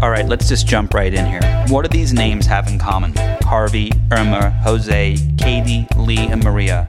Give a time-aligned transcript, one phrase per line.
[0.00, 1.40] All right, let's just jump right in here.
[1.70, 3.14] What do these names have in common?
[3.42, 6.86] Harvey, Irma, Jose, Katia, Lee, and Maria.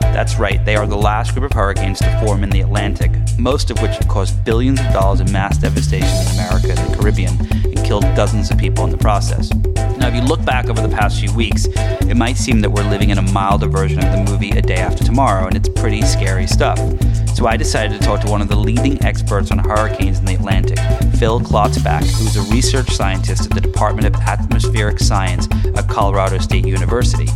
[0.00, 3.70] That's right, they are the last group of hurricanes to form in the Atlantic, most
[3.70, 7.38] of which have caused billions of dollars in mass devastation in America and the Caribbean
[7.64, 9.52] and killed dozens of people in the process.
[9.98, 12.88] Now, if you look back over the past few weeks, it might seem that we're
[12.88, 16.02] living in a milder version of the movie A Day After Tomorrow, and it's pretty
[16.02, 16.78] scary stuff.
[17.34, 20.34] So I decided to talk to one of the leading experts on hurricanes in the
[20.34, 20.78] Atlantic,
[21.18, 26.66] Phil Klotzbach, who's a research scientist at the Department of Atmospheric Science at Colorado State
[26.66, 27.26] University.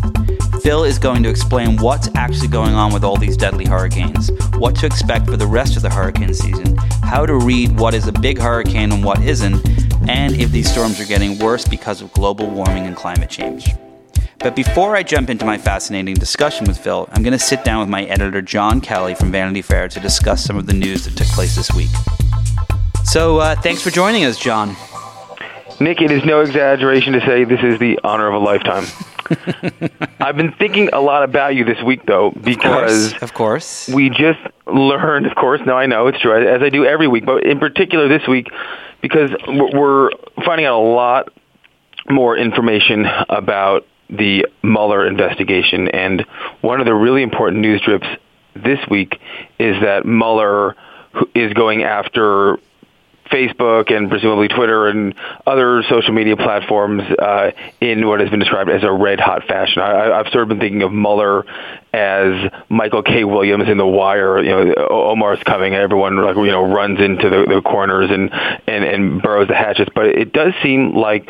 [0.62, 4.76] Phil is going to explain what's actually going on with all these deadly hurricanes, what
[4.76, 8.12] to expect for the rest of the hurricane season, how to read what is a
[8.12, 9.60] big hurricane and what isn't,
[10.08, 13.70] and if these storms are getting worse because of global warming and climate change.
[14.38, 17.78] But before I jump into my fascinating discussion with Phil, I'm going to sit down
[17.80, 21.16] with my editor, John Kelly from Vanity Fair, to discuss some of the news that
[21.16, 21.90] took place this week.
[23.04, 24.76] So, uh, thanks for joining us, John.
[25.78, 28.84] Nick, it is no exaggeration to say this is the honor of a lifetime.
[30.20, 33.88] I've been thinking a lot about you this week, though, because of course, of course.
[33.88, 37.24] we just learned, of course, no, I know it's true, as I do every week,
[37.24, 38.48] but in particular this week,
[39.02, 40.10] because we're
[40.44, 41.28] finding out a lot
[42.08, 45.88] more information about the Mueller investigation.
[45.88, 46.24] And
[46.60, 48.06] one of the really important news drips
[48.54, 49.18] this week
[49.58, 50.76] is that Mueller
[51.34, 52.58] is going after
[53.32, 55.14] Facebook and presumably Twitter and
[55.46, 59.80] other social media platforms uh, in what has been described as a red hot fashion.
[59.82, 61.44] I, I've sort of been thinking of Mueller
[61.92, 63.24] as Michael K.
[63.24, 64.42] Williams in The Wire.
[64.42, 68.32] You know, Omar's coming, and everyone like you know runs into the, the corners and
[68.32, 69.90] and and burrows the hatchets.
[69.94, 71.28] But it does seem like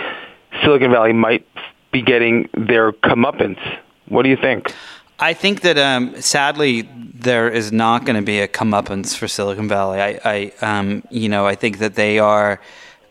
[0.63, 1.47] Silicon Valley might
[1.93, 3.61] be getting their comeuppance.
[4.09, 4.75] What do you think?
[5.23, 9.69] I think that um, sadly there is not going to be a comeuppance for Silicon
[9.69, 10.01] Valley.
[10.01, 12.61] I, I um, you know, I think that they are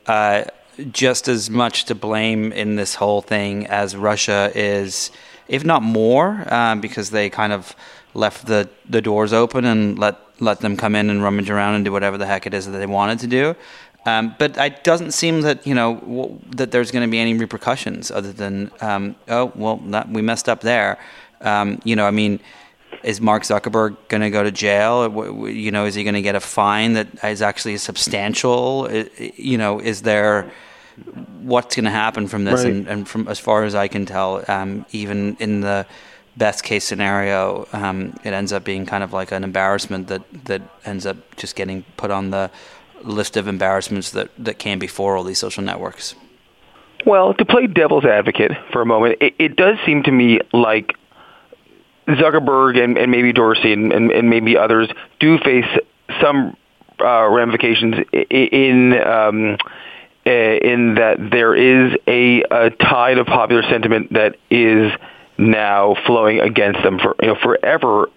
[0.07, 0.43] uh,
[0.91, 5.09] just as much to blame in this whole thing as Russia is,
[5.47, 7.73] if not more, um, because they kind of
[8.13, 11.85] left the, the doors open and let let them come in and rummage around and
[11.85, 13.55] do whatever the heck it is that they wanted to do.
[14.05, 17.35] Um, but it doesn't seem that you know w- that there's going to be any
[17.35, 20.99] repercussions other than um, oh well that, we messed up there.
[21.41, 22.39] Um, you know, I mean,
[23.03, 25.07] is Mark Zuckerberg going to go to jail?
[25.49, 28.89] You know, is he going to get a fine that is actually substantial?
[29.17, 30.51] You know, is there
[31.41, 32.63] what's going to happen from this?
[32.63, 32.73] Right.
[32.73, 35.87] And, and, from as far as I can tell, um, even in the
[36.37, 40.61] best case scenario, um, it ends up being kind of like an embarrassment that that
[40.85, 42.51] ends up just getting put on the
[43.03, 46.15] list of embarrassments that, that came before all these social networks?
[47.05, 50.95] Well, to play devil's advocate for a moment, it, it does seem to me like
[52.07, 54.89] Zuckerberg and, and maybe Dorsey and, and, and maybe others
[55.19, 55.65] do face
[56.21, 56.55] some
[56.99, 57.95] uh, ramifications
[58.29, 59.57] in um,
[60.25, 64.91] in that there is a, a tide of popular sentiment that is
[65.37, 66.99] now flowing against them.
[66.99, 68.09] For you know, forever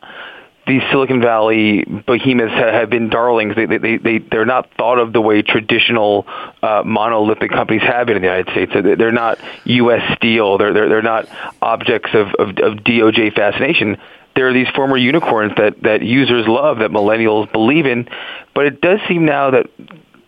[0.67, 3.55] these Silicon Valley behemoths have been darlings.
[3.55, 6.27] They, they, they, they're not thought of the way traditional
[6.63, 8.73] uh, monolithic companies have been in the United States.
[8.99, 10.17] They're not U.S.
[10.17, 10.57] Steel.
[10.57, 11.29] They're, they're, they're not
[11.61, 13.99] objects of, of, of DOJ fascination.
[14.37, 18.09] There are these former unicorns that, that users love, that millennials believe in.
[18.55, 19.67] But it does seem now that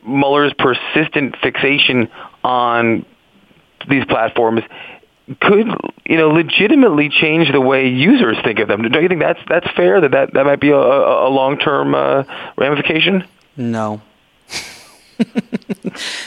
[0.07, 2.09] Mueller's persistent fixation
[2.45, 3.07] on
[3.89, 4.63] these platforms
[5.41, 5.67] could
[6.09, 8.83] you know legitimately change the way users think of them.
[8.83, 10.01] Don't you think that's that's fair?
[10.01, 12.25] That that, that might be a, a long term uh,
[12.57, 13.25] ramification.
[13.57, 14.01] No.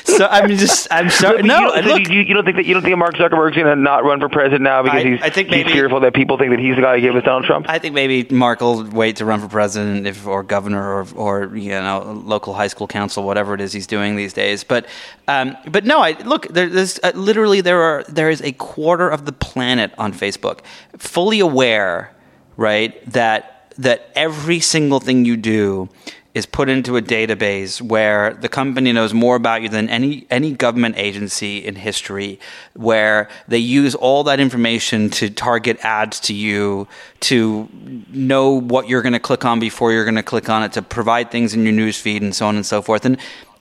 [0.03, 1.43] So I'm just I'm sorry.
[1.43, 3.75] no, you, look, you, you, don't think that you don't think Mark Zuckerberg's going to
[3.75, 6.37] not run for president now because I, he's I think maybe, he's fearful that people
[6.37, 7.67] think that he's the guy who gave us Donald Trump.
[7.69, 11.55] I think maybe Mark will wait to run for president if or governor or or
[11.55, 14.63] you know local high school council whatever it is he's doing these days.
[14.63, 14.87] But
[15.27, 19.09] um, but no, I look there, there's uh, literally there are there is a quarter
[19.09, 20.61] of the planet on Facebook
[20.97, 22.15] fully aware
[22.57, 25.89] right that that every single thing you do
[26.33, 30.51] is put into a database where the company knows more about you than any any
[30.51, 32.39] government agency in history
[32.75, 36.87] where they use all that information to target ads to you
[37.19, 37.67] to
[38.09, 40.81] know what you're going to click on before you're going to click on it to
[40.81, 43.05] provide things in your newsfeed and so on and so forth.
[43.05, 43.17] And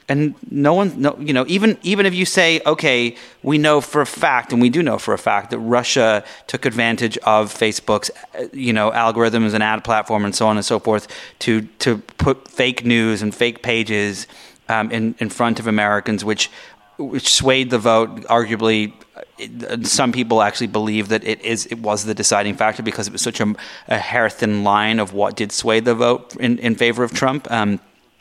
[0.08, 4.00] and no one no you know even even if you say okay we know for
[4.00, 8.10] a fact and we do know for a fact that Russia took advantage of Facebook's
[8.52, 11.08] you know algorithms and ad platform and so on and so forth
[11.38, 14.26] to to put fake news and fake pages
[14.68, 16.50] um, in in front of Americans which
[16.98, 18.92] which swayed the vote arguably
[19.86, 23.22] some people actually believe that it is it was the deciding factor because it was
[23.22, 23.54] such a,
[23.88, 27.50] a hair thin line of what did sway the vote in, in favor of Trump
[27.50, 27.78] um,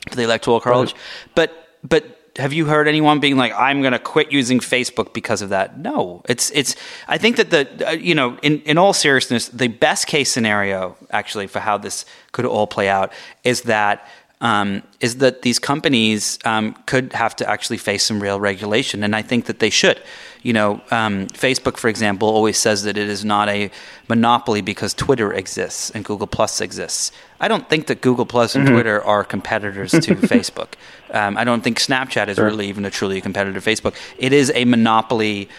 [0.09, 0.93] for the electoral college.
[0.93, 1.01] Right.
[1.35, 5.41] But but have you heard anyone being like, "I'm going to quit using Facebook because
[5.41, 5.79] of that"?
[5.79, 6.75] No, it's it's.
[7.07, 10.95] I think that the uh, you know, in in all seriousness, the best case scenario
[11.09, 13.11] actually for how this could all play out
[13.43, 14.07] is that
[14.39, 19.15] um, is that these companies um, could have to actually face some real regulation, and
[19.15, 19.99] I think that they should.
[20.43, 23.71] You know, um, Facebook, for example, always says that it is not a
[24.07, 27.11] monopoly because Twitter exists and Google Plus exists.
[27.39, 28.75] I don't think that Google Plus and mm-hmm.
[28.75, 30.73] Twitter are competitors to Facebook.
[31.11, 32.45] Um, I don't think Snapchat is sure.
[32.45, 33.95] really even a truly a competitor to Facebook.
[34.19, 35.49] It is a monopoly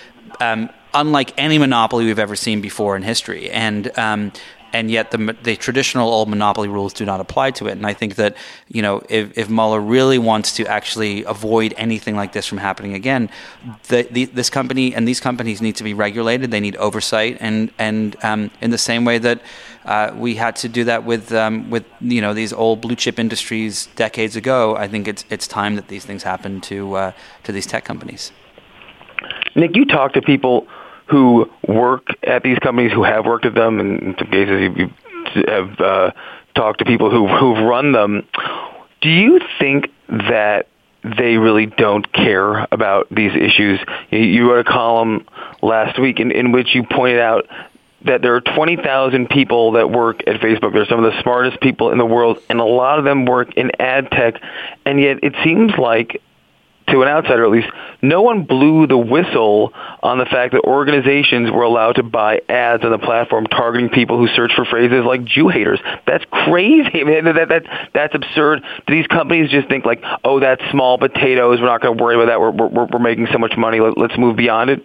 [0.40, 3.50] um, unlike any monopoly we've ever seen before in history.
[3.50, 4.32] And um,
[4.72, 7.72] and yet the, the traditional old monopoly rules do not apply to it.
[7.72, 8.36] And I think that
[8.68, 12.94] you know if, if Mueller really wants to actually avoid anything like this from happening
[12.94, 13.30] again,
[13.88, 16.50] the, the, this company and these companies need to be regulated.
[16.50, 19.42] They need oversight, and and um, in the same way that
[19.84, 23.18] uh, we had to do that with um, with you know these old blue chip
[23.18, 27.12] industries decades ago, I think it's it's time that these things happen to uh,
[27.44, 28.32] to these tech companies.
[29.54, 30.68] Nick, you talk to people
[31.08, 34.90] who work at these companies, who have worked at them, and in some cases you
[35.46, 36.10] have uh,
[36.54, 38.26] talked to people who who've run them.
[39.00, 40.66] Do you think that
[41.02, 43.80] they really don't care about these issues?
[44.10, 45.26] You wrote a column
[45.62, 47.46] last week in, in which you pointed out
[48.04, 50.72] that there are 20,000 people that work at Facebook.
[50.72, 53.54] They're some of the smartest people in the world, and a lot of them work
[53.54, 54.40] in ad tech.
[54.84, 56.22] And yet it seems like
[56.90, 57.68] to an outsider at least,
[58.02, 62.84] no one blew the whistle on the fact that organizations were allowed to buy ads
[62.84, 65.80] on the platform targeting people who search for phrases like Jew haters.
[66.06, 66.90] That's crazy.
[67.00, 68.62] I mean, that, that, that's absurd.
[68.86, 71.60] Do these companies just think like, oh, that's small potatoes.
[71.60, 72.40] We're not going to worry about that.
[72.40, 73.80] We're, we're, we're making so much money.
[73.80, 74.84] Let, let's move beyond it?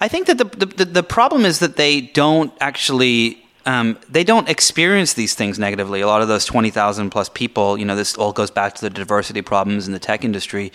[0.00, 4.48] I think that the, the, the problem is that they don't actually um, they don't
[4.48, 6.00] experience these things negatively.
[6.00, 8.90] A lot of those 20,000 plus people, you know, this all goes back to the
[8.90, 10.70] diversity problems in the tech industry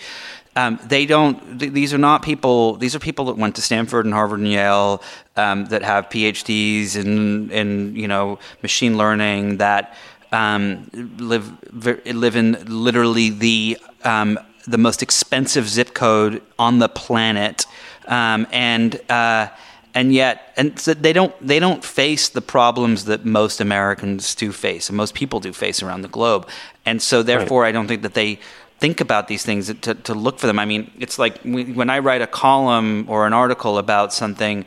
[0.54, 1.58] um, they don't.
[1.58, 2.76] Th- these are not people.
[2.76, 5.02] These are people that went to Stanford and Harvard and Yale
[5.36, 9.94] um, that have PhDs in in you know machine learning that
[10.30, 17.66] um, live live in literally the um, the most expensive zip code on the planet,
[18.06, 19.00] um, and.
[19.10, 19.48] Uh,
[19.94, 24.50] and yet, and so they don't they don't face the problems that most Americans do
[24.50, 26.48] face, and most people do face around the globe.
[26.86, 27.68] And so, therefore, right.
[27.68, 28.40] I don't think that they
[28.82, 30.58] think about these things to, to look for them.
[30.58, 34.64] I mean, it's like when I write a column or an article about something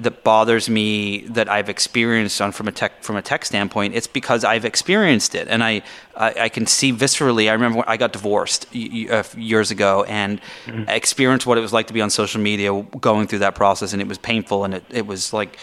[0.00, 4.08] that bothers me that I've experienced on from a tech from a tech standpoint, it's
[4.08, 5.82] because I've experienced it and I
[6.16, 7.48] I, I can see viscerally.
[7.48, 9.92] I remember when I got divorced years ago
[10.22, 10.88] and mm-hmm.
[10.88, 12.70] experienced what it was like to be on social media,
[13.10, 15.58] going through that process, and it was painful and it, it was like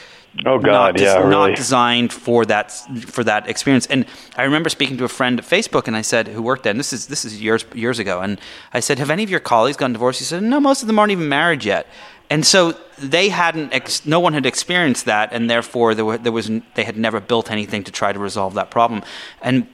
[0.46, 1.30] Oh God, not, yeah, really.
[1.30, 2.72] not designed for that
[3.08, 3.86] for that experience.
[3.88, 4.06] And
[4.38, 6.80] I remember speaking to a friend at Facebook, and I said, who worked there, and
[6.80, 8.40] this is this is years years ago, and
[8.74, 10.20] I said, have any of your colleagues gotten divorced?
[10.20, 11.86] He said, no, most of them aren't even married yet.
[12.30, 16.32] And so they hadn't, ex- no one had experienced that, and therefore there, were, there
[16.32, 19.04] was, they had never built anything to try to resolve that problem.
[19.42, 19.68] And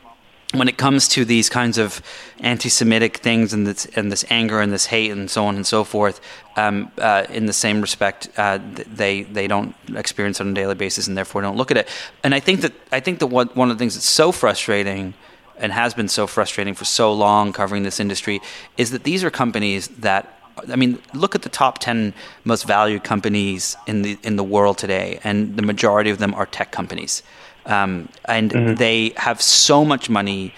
[0.54, 2.02] when it comes to these kinds of
[2.40, 5.84] anti-Semitic things and this and this anger and this hate and so on and so
[5.84, 6.22] forth,
[6.56, 8.60] um, uh, in the same respect, uh,
[8.96, 11.90] they they don't experience it on a daily basis and therefore don't look at it.
[12.24, 15.14] And I think that I think that one one of the things that's so frustrating
[15.60, 18.40] and has been so frustrating for so long covering this industry
[18.78, 20.34] is that these are companies that
[20.72, 24.78] I mean, look at the top ten most valued companies in the in the world
[24.78, 27.22] today, and the majority of them are tech companies.
[27.68, 28.76] Um, and mm-hmm.
[28.76, 30.54] they have so much money.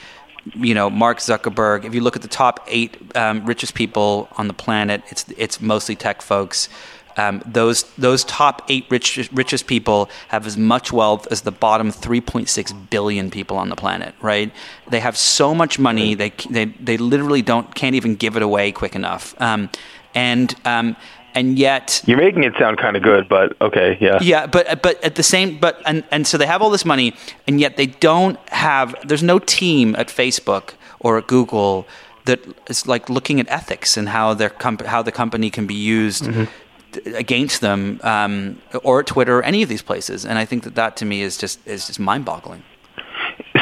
[0.55, 1.85] You know, Mark Zuckerberg.
[1.85, 5.61] If you look at the top eight um, richest people on the planet, it's it's
[5.61, 6.69] mostly tech folks.
[7.17, 11.91] Um, those those top eight rich, richest people have as much wealth as the bottom
[11.91, 14.15] 3.6 billion people on the planet.
[14.21, 14.53] Right?
[14.89, 18.71] They have so much money they they they literally don't can't even give it away
[18.71, 19.35] quick enough.
[19.41, 19.69] Um,
[20.15, 20.95] and um,
[21.35, 24.19] and yet you're making it sound kind of good but okay yeah.
[24.21, 27.15] Yeah but but at the same but and and so they have all this money
[27.47, 31.87] and yet they don't have there's no team at facebook or at google
[32.29, 35.73] that is like looking at ethics and how their comp- how the company can be
[35.73, 37.15] used mm-hmm.
[37.15, 40.25] against them um, or twitter or any of these places.
[40.25, 42.63] And i think that that to me is just is just mind-boggling.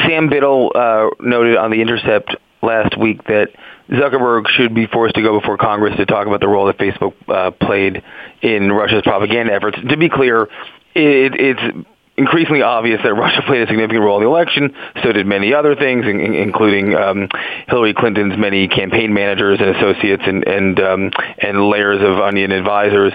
[0.06, 3.48] Sam biddle uh, noted on the intercept last week that
[3.90, 7.14] Zuckerberg should be forced to go before Congress to talk about the role that Facebook
[7.28, 8.02] uh, played
[8.42, 9.78] in Russia's propaganda efforts.
[9.88, 10.42] To be clear,
[10.94, 11.86] it, it's
[12.18, 14.74] increasingly obvious that Russia played a significant role in the election.
[15.02, 17.28] So did many other things, including um,
[17.68, 23.14] Hillary Clinton's many campaign managers and associates and and um, and layers of onion advisors.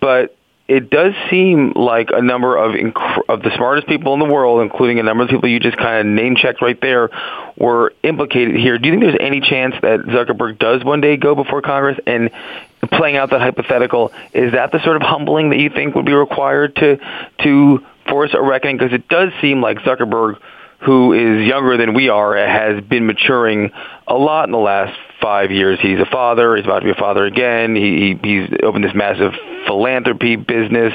[0.00, 4.32] But it does seem like a number of inc- of the smartest people in the
[4.32, 7.10] world, including a number of people you just kind of name checked right there,
[7.56, 8.78] were implicated here.
[8.78, 12.30] Do you think there's any chance that Zuckerberg does one day go before Congress and
[12.90, 14.12] playing out that hypothetical?
[14.32, 16.98] Is that the sort of humbling that you think would be required to
[17.42, 18.78] to force a reckoning?
[18.78, 20.38] Because it does seem like Zuckerberg
[20.84, 23.70] who is younger than we are, has been maturing
[24.06, 25.80] a lot in the last five years.
[25.80, 26.54] He's a father.
[26.54, 27.74] He's about to be a father again.
[27.74, 29.32] He, he he's opened this massive
[29.66, 30.92] philanthropy business.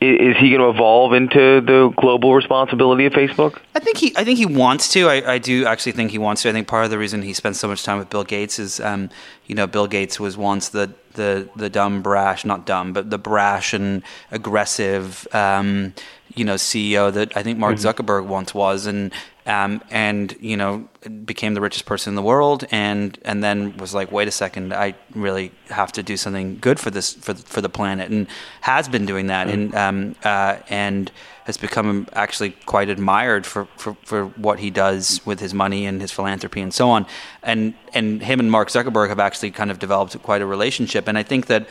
[0.00, 3.58] Is, is he going to evolve into the global responsibility of Facebook?
[3.74, 4.14] I think he.
[4.16, 5.08] I think he wants to.
[5.08, 6.48] I, I do actually think he wants to.
[6.48, 8.80] I think part of the reason he spends so much time with Bill Gates is,
[8.80, 9.10] um,
[9.46, 13.18] you know, Bill Gates was once the the the dumb, brash, not dumb, but the
[13.18, 15.28] brash and aggressive.
[15.32, 15.92] Um,
[16.36, 17.88] you know CEO that I think Mark mm-hmm.
[17.88, 19.12] Zuckerberg once was, and
[19.46, 20.88] um, and you know
[21.24, 24.72] became the richest person in the world, and and then was like, wait a second,
[24.72, 28.28] I really have to do something good for this for for the planet, and
[28.60, 29.74] has been doing that, mm-hmm.
[29.74, 31.10] and um, uh, and
[31.46, 36.00] has become actually quite admired for, for, for what he does with his money and
[36.00, 37.06] his philanthropy and so on.
[37.44, 41.06] And and him and Mark Zuckerberg have actually kind of developed quite a relationship.
[41.06, 41.68] And I think that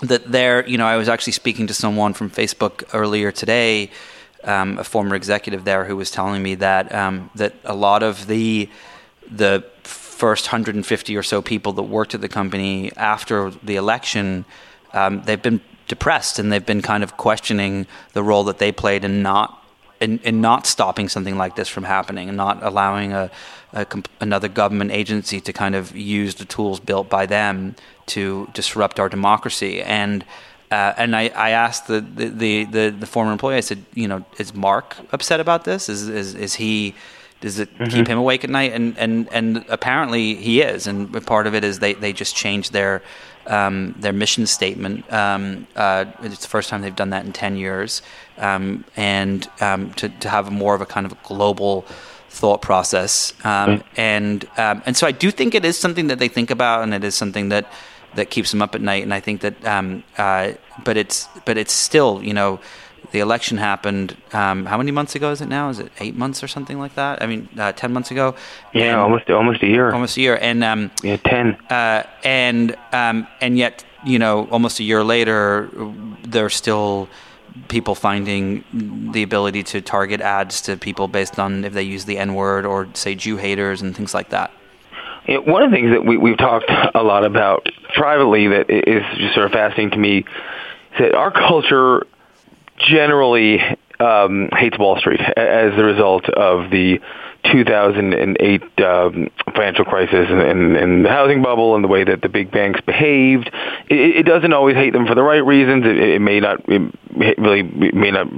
[0.00, 3.90] that there, you know, I was actually speaking to someone from Facebook earlier today,
[4.44, 8.26] um, a former executive there, who was telling me that um, that a lot of
[8.26, 8.68] the
[9.30, 14.44] the first 150 or so people that worked at the company after the election,
[14.92, 19.04] um, they've been depressed and they've been kind of questioning the role that they played
[19.04, 19.62] in not
[20.00, 23.30] in, in not stopping something like this from happening and not allowing a,
[23.76, 23.86] a
[24.20, 27.74] another government agency to kind of use the tools built by them
[28.06, 29.82] to disrupt our democracy.
[29.82, 30.24] And
[30.70, 34.24] uh, and I, I asked the, the, the, the, former employee, I said, you know,
[34.38, 35.88] is Mark upset about this?
[35.88, 36.96] Is, is, is he,
[37.40, 37.84] does it mm-hmm.
[37.84, 38.72] keep him awake at night?
[38.72, 40.88] And, and, and apparently he is.
[40.88, 43.00] And part of it is they, they just changed their,
[43.46, 45.10] um, their mission statement.
[45.12, 48.02] Um, uh, it's the first time they've done that in 10 years.
[48.36, 51.86] Um, and um, to, to have more of a kind of global
[52.36, 53.32] thought process.
[53.42, 53.82] Mm-hmm.
[53.96, 56.92] And, um, and so I do think it is something that they think about and
[56.94, 57.64] it is something that,
[58.16, 59.02] that keeps them up at night.
[59.02, 60.52] And I think that, um, uh,
[60.84, 62.60] but it's but it's still, you know,
[63.12, 64.16] the election happened.
[64.32, 65.68] Um, how many months ago is it now?
[65.70, 67.22] Is it eight months or something like that?
[67.22, 68.34] I mean, uh, ten months ago.
[68.72, 69.92] Yeah, and, almost almost a year.
[69.92, 71.56] Almost a year, and um, yeah, ten.
[71.70, 75.70] Uh, and um, and yet, you know, almost a year later,
[76.22, 77.08] there's still
[77.68, 78.64] people finding
[79.12, 82.66] the ability to target ads to people based on if they use the N word
[82.66, 84.50] or say Jew haters and things like that.
[85.28, 89.34] One of the things that we, we've talked a lot about privately that is just
[89.34, 90.24] sort of fascinating to me is
[91.00, 92.06] that our culture
[92.78, 93.60] generally
[93.98, 97.00] um, hates Wall Street as the result of the
[97.52, 102.28] 2008 um, financial crisis and, and, and, the housing bubble and the way that the
[102.28, 103.50] big banks behaved.
[103.88, 105.84] It, it doesn't always hate them for the right reasons.
[105.86, 108.28] It, it may not it really may not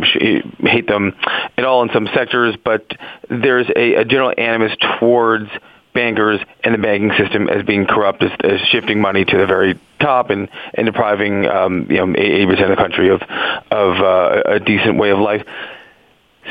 [0.60, 1.14] hate them
[1.56, 2.86] at all in some sectors, but
[3.28, 5.50] there's a, a general animus towards
[5.94, 9.80] bankers and the banking system as being corrupt, as, as shifting money to the very
[10.00, 13.22] top and, and depriving um, you know 80% of the country of
[13.70, 15.44] of uh, a decent way of life.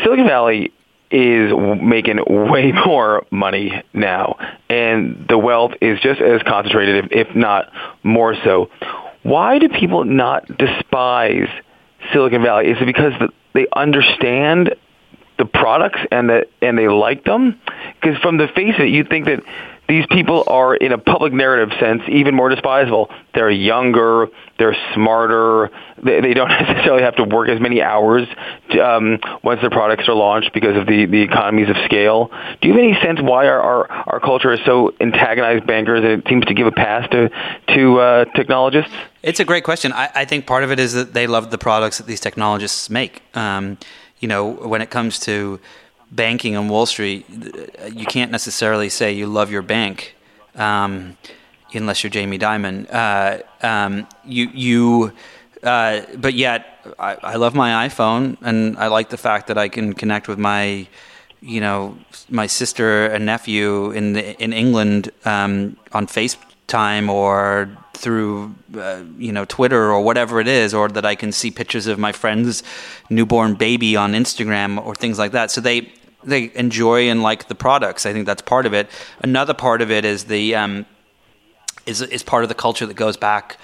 [0.03, 0.71] Silicon Valley
[1.11, 4.37] is making way more money now,
[4.69, 7.71] and the wealth is just as concentrated, if, not
[8.03, 8.69] more so.
[9.23, 11.49] Why do people not despise
[12.11, 12.67] Silicon Valley?
[12.67, 13.13] Is it because
[13.53, 14.75] they understand
[15.37, 17.59] the products and that and they like them?
[17.99, 19.43] Because from the face of it, you think that
[19.88, 23.10] these people are, in a public narrative sense, even more despisable.
[23.34, 24.27] They're younger,
[24.60, 25.72] they're smarter,
[26.03, 28.27] they, they don't necessarily have to work as many hours
[28.72, 32.32] to, um, once their products are launched because of the, the economies of scale.
[32.62, 36.22] Do you have any sense why our, our, our culture is so antagonized bankers and
[36.22, 37.29] it seems to give a pass to,
[37.75, 38.94] to uh, technologists?
[39.24, 39.94] It's a great question.
[39.94, 42.89] I, I think part of it is that they love the products that these technologists
[42.89, 43.22] make.
[43.36, 43.77] Um,
[44.20, 45.60] you know, when it comes to
[46.11, 47.25] banking on Wall Street,
[47.91, 50.15] you can't necessarily say you love your bank
[50.55, 51.17] um,
[51.73, 52.87] unless you're Jamie Dimon.
[52.91, 55.13] Uh, um, you you.
[55.63, 59.69] Uh, but yet, I, I, love my iPhone, and I like the fact that I
[59.69, 60.87] can connect with my,
[61.41, 61.97] you know,
[62.29, 69.31] my sister and nephew in the, in England um, on FaceTime or through uh, you
[69.31, 72.61] know Twitter or whatever it is, or that I can see pictures of my friend's
[73.09, 75.49] newborn baby on Instagram or things like that.
[75.49, 75.91] So they
[76.24, 78.05] they enjoy and like the products.
[78.05, 78.89] I think that's part of it.
[79.21, 80.86] Another part of it is the um,
[81.86, 83.57] is is part of the culture that goes back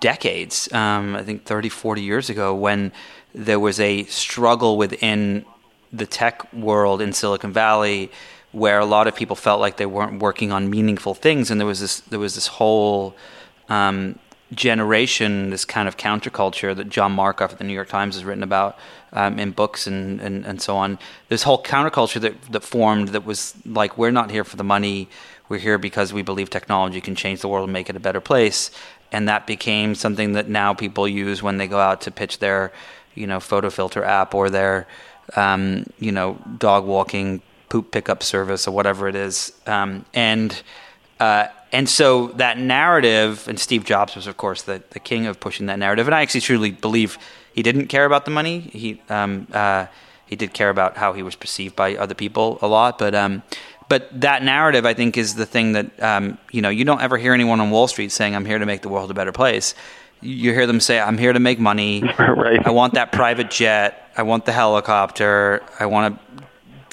[0.00, 0.72] decades.
[0.72, 2.92] Um, I think 30, 40 years ago when
[3.34, 5.44] there was a struggle within
[5.92, 8.10] the tech world in Silicon Valley
[8.52, 11.66] where a lot of people felt like they weren't working on meaningful things and there
[11.66, 13.14] was this there was this whole
[13.68, 14.18] um,
[14.54, 18.42] generation, this kind of counterculture that John Markoff at the New York Times has written
[18.42, 18.78] about
[19.12, 20.98] um, in books and, and, and so on.
[21.28, 25.08] This whole counterculture that, that formed that was like, we're not here for the money,
[25.48, 28.20] we're here because we believe technology can change the world and make it a better
[28.20, 28.70] place.
[29.10, 32.72] And that became something that now people use when they go out to pitch their,
[33.14, 34.86] you know, photo filter app or their,
[35.36, 39.52] um, you know, dog walking poop pickup service or whatever it is.
[39.66, 40.62] Um, and
[41.20, 45.40] uh, and so that narrative, and Steve Jobs was, of course, the, the king of
[45.40, 46.06] pushing that narrative.
[46.06, 47.16] And I actually truly believe
[47.52, 48.60] he didn't care about the money.
[48.60, 49.86] He um, uh,
[50.26, 52.98] he did care about how he was perceived by other people a lot.
[52.98, 53.42] But um,
[53.88, 57.18] but that narrative, I think, is the thing that um, you know you don't ever
[57.18, 59.74] hear anyone on Wall Street saying, "I'm here to make the world a better place."
[60.20, 62.02] You hear them say, "I'm here to make money.
[62.18, 62.66] right.
[62.66, 64.10] I want that private jet.
[64.16, 65.62] I want the helicopter.
[65.78, 66.44] I want to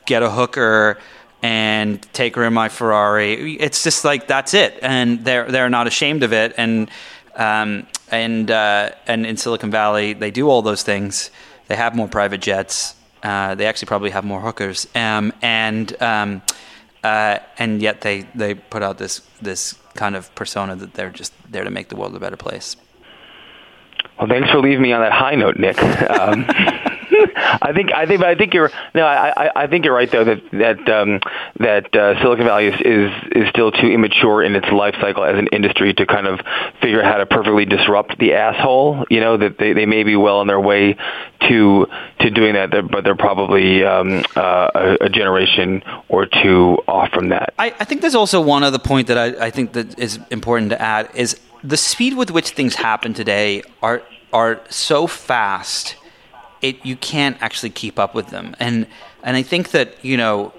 [0.05, 0.97] get a hooker."
[1.41, 3.53] and take her in my Ferrari.
[3.53, 6.53] It's just like that's it, and they're they're not ashamed of it.
[6.57, 6.91] And
[7.37, 11.31] um, and uh, and in Silicon Valley, they do all those things.
[11.67, 12.95] They have more private jets.
[13.21, 16.41] Uh, they actually probably have more hookers, um, and um,
[17.03, 21.33] uh, and yet they they put out this this kind of persona that they're just
[21.51, 22.75] there to make the world a better place.
[24.17, 25.81] Well, thanks for leaving me on that high note, Nick.
[25.81, 26.45] Um,
[27.61, 30.41] I think I think I think you're no I I think you're right though that
[30.51, 31.19] that um,
[31.59, 35.37] that uh, Silicon Valley is, is is still too immature in its life cycle as
[35.37, 36.39] an industry to kind of
[36.81, 39.05] figure out how to perfectly disrupt the asshole.
[39.09, 40.97] You know that they, they may be well on their way
[41.47, 41.87] to
[42.19, 47.29] to doing that, but they're probably um, uh, a, a, generation or two off from
[47.29, 47.53] that.
[47.57, 50.71] I, I think there's also one other point that I, I think that is important
[50.71, 55.95] to add is the speed with which things happen today are are so fast
[56.61, 58.55] it you can't actually keep up with them.
[58.59, 58.87] And
[59.23, 60.53] and I think that you know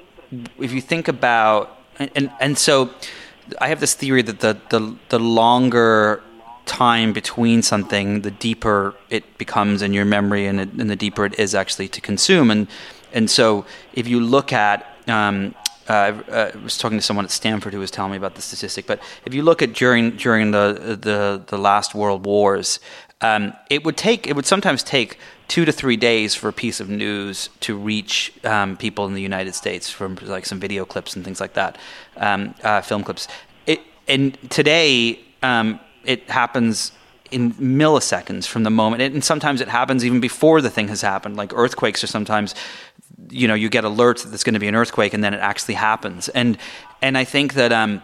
[0.59, 2.91] if you think about and and, and so
[3.61, 6.23] I have this theory that the the the longer
[6.67, 11.25] time between something, the deeper it becomes in your memory, and, it, and the deeper
[11.25, 12.51] it is actually to consume.
[12.51, 12.69] And
[13.13, 15.55] and so if you look at um,
[15.89, 18.87] uh, I was talking to someone at Stanford who was telling me about the statistic.
[18.87, 22.79] But if you look at during during the the, the last world wars,
[23.21, 26.81] um, it would take it would sometimes take two to three days for a piece
[26.81, 31.17] of news to reach um, people in the United States from like some video clips
[31.17, 31.77] and things like that,
[32.17, 33.29] um, uh, film clips.
[33.67, 36.93] It, and today um, it happens
[37.31, 41.37] in milliseconds from the moment, and sometimes it happens even before the thing has happened.
[41.37, 42.55] Like earthquakes are sometimes,
[43.29, 45.41] you know, you get alerts that there's going to be an earthquake, and then it
[45.41, 46.29] actually happens.
[46.31, 46.59] And
[47.03, 48.03] and I think that um,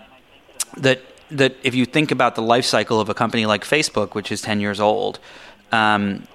[0.76, 4.30] that that if you think about the life cycle of a company like Facebook, which
[4.30, 5.18] is ten years old.
[5.72, 6.26] Um,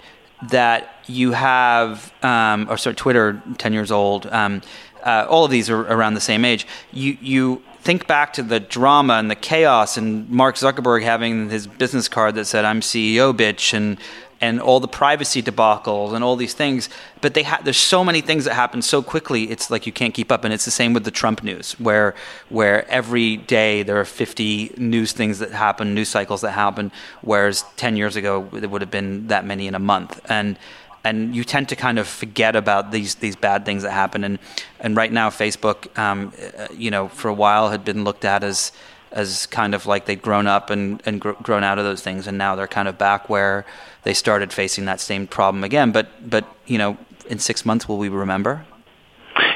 [0.49, 4.61] that you have, um, or sorry, Twitter, 10 years old, um,
[5.03, 6.65] uh, all of these are around the same age.
[6.91, 11.67] You, you think back to the drama and the chaos and Mark Zuckerberg having his
[11.67, 13.99] business card that said, I'm CEO, bitch, and
[14.41, 16.89] and all the privacy debacles and all these things.
[17.21, 19.51] But they ha- there's so many things that happen so quickly.
[19.51, 20.43] It's like you can't keep up.
[20.43, 22.15] And it's the same with the Trump news, where
[22.49, 26.91] where every day there are 50 news things that happen, news cycles that happen.
[27.21, 30.19] Whereas 10 years ago there would have been that many in a month.
[30.27, 30.57] And
[31.03, 34.23] and you tend to kind of forget about these these bad things that happen.
[34.23, 34.39] And
[34.79, 36.33] and right now Facebook, um,
[36.75, 38.71] you know, for a while had been looked at as
[39.11, 42.27] as kind of like they'd grown up and, and gr- grown out of those things,
[42.27, 43.65] and now they're kind of back where
[44.03, 45.91] they started facing that same problem again.
[45.91, 46.97] But but you know,
[47.29, 48.65] in six months, will we remember?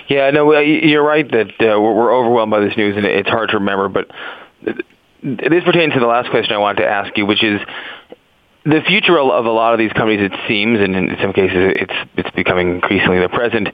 [0.07, 3.57] Yeah, no, you're right that uh, we're overwhelmed by this news, and it's hard to
[3.57, 3.89] remember.
[3.89, 4.11] But
[5.23, 7.59] this pertains to the last question I wanted to ask you, which is
[8.65, 11.93] the future of a lot of these companies, it seems, and in some cases it's
[12.17, 13.69] it's becoming increasingly the present,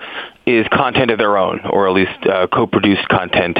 [0.45, 3.59] is content of their own, or at least uh, co-produced content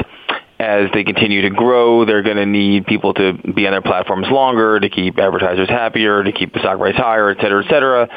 [0.62, 4.28] as they continue to grow, they're going to need people to be on their platforms
[4.30, 8.08] longer, to keep advertisers happier, to keep the stock price higher, et cetera, et cetera.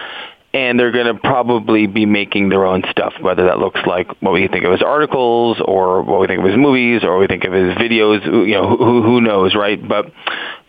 [0.53, 4.31] And they're going to probably be making their own stuff, whether that looks like what
[4.31, 7.27] we think of as articles, or what we think of as movies, or what we
[7.27, 8.23] think of as videos.
[8.23, 9.85] You know, who, who knows, right?
[9.85, 10.13] But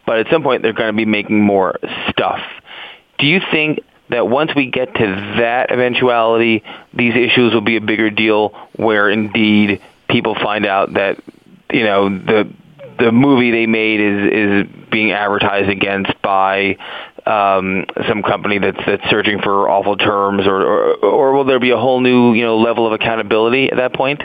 [0.06, 2.40] but at some point, they're going to be making more stuff.
[3.18, 5.06] Do you think that once we get to
[5.38, 11.18] that eventuality, these issues will be a bigger deal, where indeed people find out that
[11.72, 12.52] you know the
[12.98, 16.76] the movie they made is is being advertised against by
[17.26, 21.70] um, some company that's that's searching for awful terms, or, or or will there be
[21.70, 24.22] a whole new you know level of accountability at that point?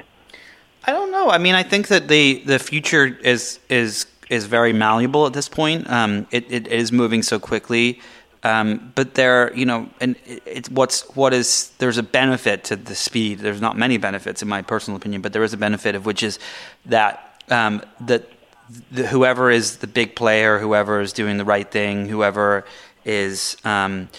[0.85, 1.29] I don't know.
[1.29, 5.49] I mean, I think that the the future is is is very malleable at this
[5.49, 5.89] point.
[5.89, 7.99] Um, it, it is moving so quickly.
[8.43, 12.95] Um, but there, you know, and it's what's what is there's a benefit to the
[12.95, 13.39] speed.
[13.39, 16.23] There's not many benefits in my personal opinion, but there is a benefit of which
[16.23, 16.39] is
[16.85, 18.29] that um, that
[18.91, 22.65] the, whoever is the big player, whoever is doing the right thing, whoever
[23.05, 24.09] is um,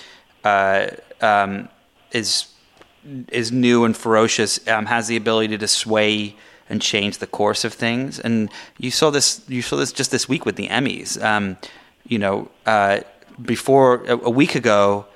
[0.45, 0.89] uh,
[1.21, 1.69] um,
[2.13, 2.49] is
[3.29, 6.37] is new and ferocious um, has the ability to sway
[6.69, 8.21] and change the course of things.
[8.21, 11.23] And you saw this you saw this just this week with the Emmys.
[11.23, 11.57] Um,
[12.07, 13.01] you know, uh,
[13.41, 15.07] before a, a, week ago.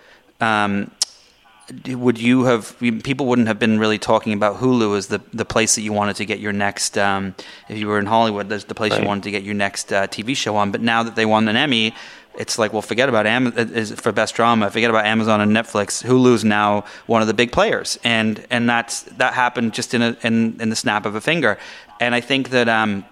[1.89, 5.75] Would you have people wouldn't have been really talking about Hulu as the the place
[5.75, 7.35] that you wanted to get your next um,
[7.69, 9.03] if you were in Hollywood that's the place right.
[9.03, 10.71] you wanted to get your next uh, TV show on.
[10.71, 11.93] But now that they won an Emmy
[12.39, 16.05] it's like well forget about Am- for best drama forget about Amazon and Netflix.
[16.05, 17.99] Hulu's now one of the big players.
[18.05, 21.59] And and that's that happened just in a in, in the snap of a finger.
[22.01, 23.05] And I think that um,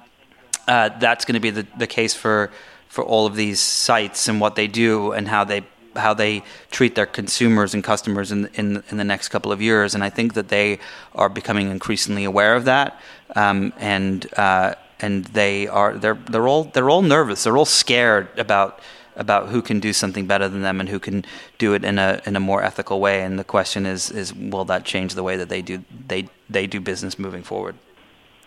[0.69, 2.51] uh, that's going to be the, the case for
[2.89, 5.65] for all of these sites and what they do and how they
[5.97, 9.95] how they treat their consumers and customers in, in, in the next couple of years.
[9.95, 10.79] And I think that they
[11.15, 13.01] are becoming increasingly aware of that.
[13.37, 17.45] Um, and uh, and they are they're they're all they're all nervous.
[17.45, 18.81] They're all scared about
[19.17, 21.25] about who can do something better than them and who can
[21.59, 23.23] do it in a in a more ethical way.
[23.23, 26.67] And the question is is will that change the way that they do they they
[26.67, 27.77] do business moving forward?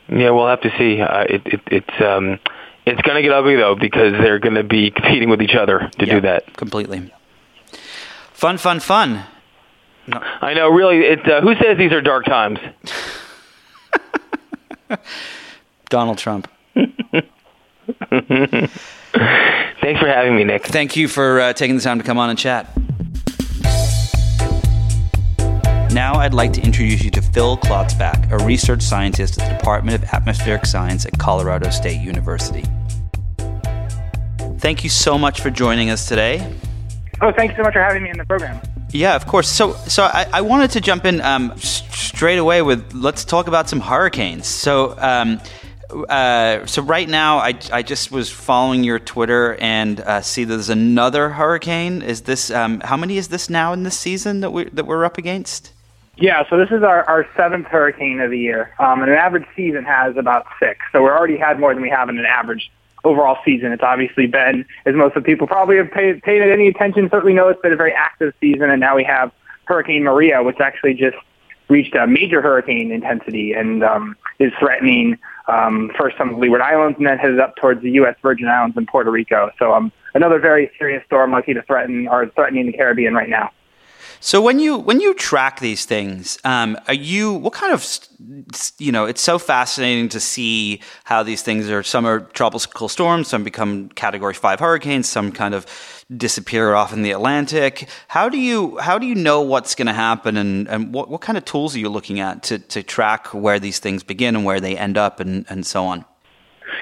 [0.09, 1.01] Yeah, we'll have to see.
[1.01, 2.39] Uh, it, it, it's um,
[2.85, 5.89] it's going to get ugly though because they're going to be competing with each other
[5.99, 6.55] to yeah, do that.
[6.55, 7.11] Completely.
[8.37, 9.23] Fun, fun, fun.
[10.05, 10.19] No.
[10.19, 10.69] I know.
[10.69, 12.59] Really, it, uh, who says these are dark times?
[15.89, 16.47] Donald Trump.
[16.75, 16.91] Thanks
[19.99, 20.67] for having me, Nick.
[20.67, 22.69] Thank you for uh, taking the time to come on and chat.
[25.91, 30.03] Now I'd like to introduce you to Phil Klotzbach, a research scientist at the Department
[30.03, 32.65] of Atmospheric Science at Colorado State University.
[34.59, 36.55] Thank you so much for joining us today.
[37.21, 38.61] Oh, thanks so much for having me in the program.
[38.91, 39.49] Yeah, of course.
[39.49, 43.67] So, so I, I wanted to jump in um, straight away with let's talk about
[43.69, 44.47] some hurricanes.
[44.47, 45.41] So, um,
[46.09, 50.69] uh, so right now, I, I just was following your Twitter and uh, see there's
[50.69, 52.01] another hurricane.
[52.01, 55.05] Is this um, how many is this now in this season that we that we're
[55.05, 55.73] up against?
[56.17, 59.45] Yeah, so this is our, our seventh hurricane of the year, um, and an average
[59.55, 60.79] season has about six.
[60.91, 62.71] So we're already had more than we have in an average
[63.07, 63.71] overall season.
[63.71, 67.33] It's obviously been, as most of the people probably have paid, paid any attention, certainly
[67.33, 68.69] know it's been a very active season.
[68.69, 69.31] And now we have
[69.65, 71.17] Hurricane Maria, which actually just
[71.69, 75.17] reached a major hurricane intensity and um, is threatening
[75.47, 78.15] um, first some of the Leeward Islands and then headed up towards the U.S.
[78.21, 79.51] Virgin Islands and Puerto Rico.
[79.59, 83.51] So um, another very serious storm likely to threaten or threatening the Caribbean right now.
[84.19, 87.85] So when you when you track these things, um, are you what kind of
[88.79, 89.05] you know?
[89.05, 91.83] It's so fascinating to see how these things are.
[91.83, 95.65] Some are tropical storms, some become Category Five hurricanes, some kind of
[96.15, 97.87] disappear off in the Atlantic.
[98.07, 101.21] How do you how do you know what's going to happen, and, and what what
[101.21, 104.45] kind of tools are you looking at to to track where these things begin and
[104.45, 106.05] where they end up, and and so on?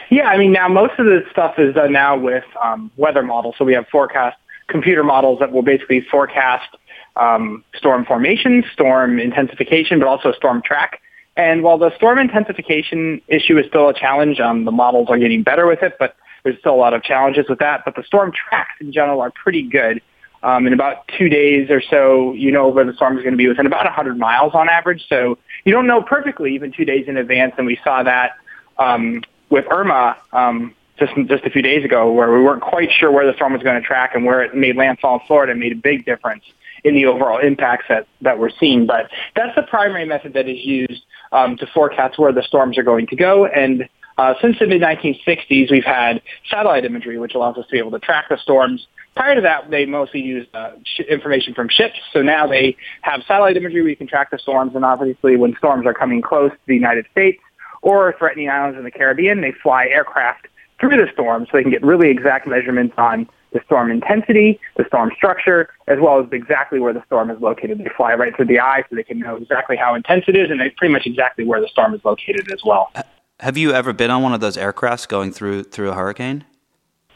[0.10, 3.56] Yeah, I mean now most of this stuff is done now with um, weather models.
[3.58, 6.76] So we have forecast computer models that will basically forecast
[7.16, 11.02] um, storm formation, storm intensification, but also storm track.
[11.38, 15.44] And while the storm intensification issue is still a challenge, um, the models are getting
[15.44, 17.84] better with it, but there's still a lot of challenges with that.
[17.84, 20.02] But the storm tracks in general are pretty good.
[20.44, 23.38] Um, in about two days or so, you know where the storm is going to
[23.38, 25.04] be within about 100 miles on average.
[25.10, 27.56] So you don't know perfectly even two days in advance.
[27.58, 28.34] And we saw that
[28.78, 33.12] um, with Irma um, just just a few days ago, where we weren't quite sure
[33.12, 35.72] where the storm was going to track and where it made landfall in Florida made
[35.72, 36.44] a big difference
[36.86, 38.86] in the overall impacts that, that we're seeing.
[38.86, 42.84] But that's the primary method that is used um, to forecast where the storms are
[42.84, 43.48] going to go.
[43.48, 47.92] And uh, since the mid-1960s, we've had satellite imagery, which allows us to be able
[47.92, 48.88] to track the storms.
[49.16, 51.98] Prior to that, they mostly used uh, sh- information from ships.
[52.14, 54.76] So now they have satellite imagery where you can track the storms.
[54.76, 57.42] And obviously, when storms are coming close to the United States
[57.82, 60.48] or threatening islands in the Caribbean, they fly aircraft
[60.80, 64.86] through the storm so they can get really exact measurements on the storm intensity, the
[64.88, 67.80] storm structure, as well as exactly where the storm is located.
[67.80, 70.52] They fly right through the eye so they can know exactly how intense it is
[70.52, 72.92] and they pretty much exactly where the storm is located as well.
[73.40, 76.46] Have you ever been on one of those aircrafts going through through a hurricane?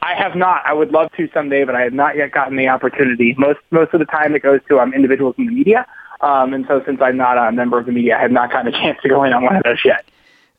[0.01, 0.61] I have not.
[0.65, 3.35] I would love to someday, but I have not yet gotten the opportunity.
[3.37, 5.85] Most most of the time, it goes to um, individuals in the media,
[6.21, 8.73] um, and so since I'm not a member of the media, I have not gotten
[8.73, 10.05] a chance to go in on one of those yet.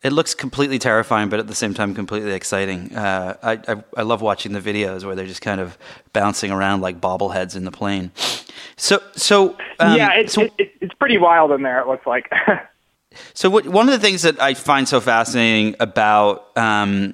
[0.02, 2.96] It looks completely terrifying, but at the same time, completely exciting.
[2.96, 5.76] Uh, I, I, I love watching the videos where they're just kind of
[6.14, 8.10] bouncing around like bobbleheads in the plane.
[8.76, 11.80] So, so um, yeah, it's so, it, it's pretty wild in there.
[11.80, 12.32] It looks like.
[13.34, 17.12] so, what, one of the things that I find so fascinating about um,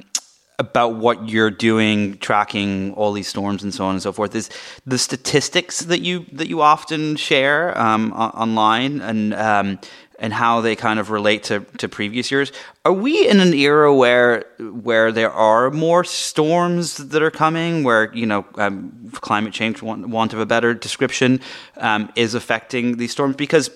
[0.58, 4.48] about what you're doing, tracking all these storms and so on and so forth, is
[4.86, 9.78] the statistics that you that you often share um, online, and um,
[10.18, 12.52] and how they kind of relate to, to previous years.
[12.84, 18.12] Are we in an era where where there are more storms that are coming, where
[18.14, 21.40] you know um, climate change, want, want of a better description,
[21.76, 23.36] um, is affecting these storms?
[23.36, 23.70] Because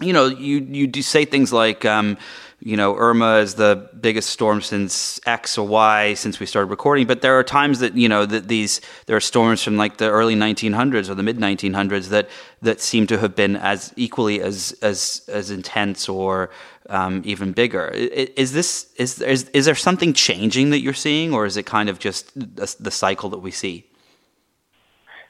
[0.00, 1.84] you know you you do say things like.
[1.84, 2.16] Um,
[2.64, 7.08] you know, Irma is the biggest storm since X or Y since we started recording.
[7.08, 10.08] But there are times that you know that these there are storms from like the
[10.08, 12.28] early 1900s or the mid 1900s that
[12.60, 16.50] that seem to have been as equally as as as intense or
[16.88, 17.88] um, even bigger.
[17.88, 21.88] Is this is, is is there something changing that you're seeing, or is it kind
[21.88, 23.84] of just the cycle that we see?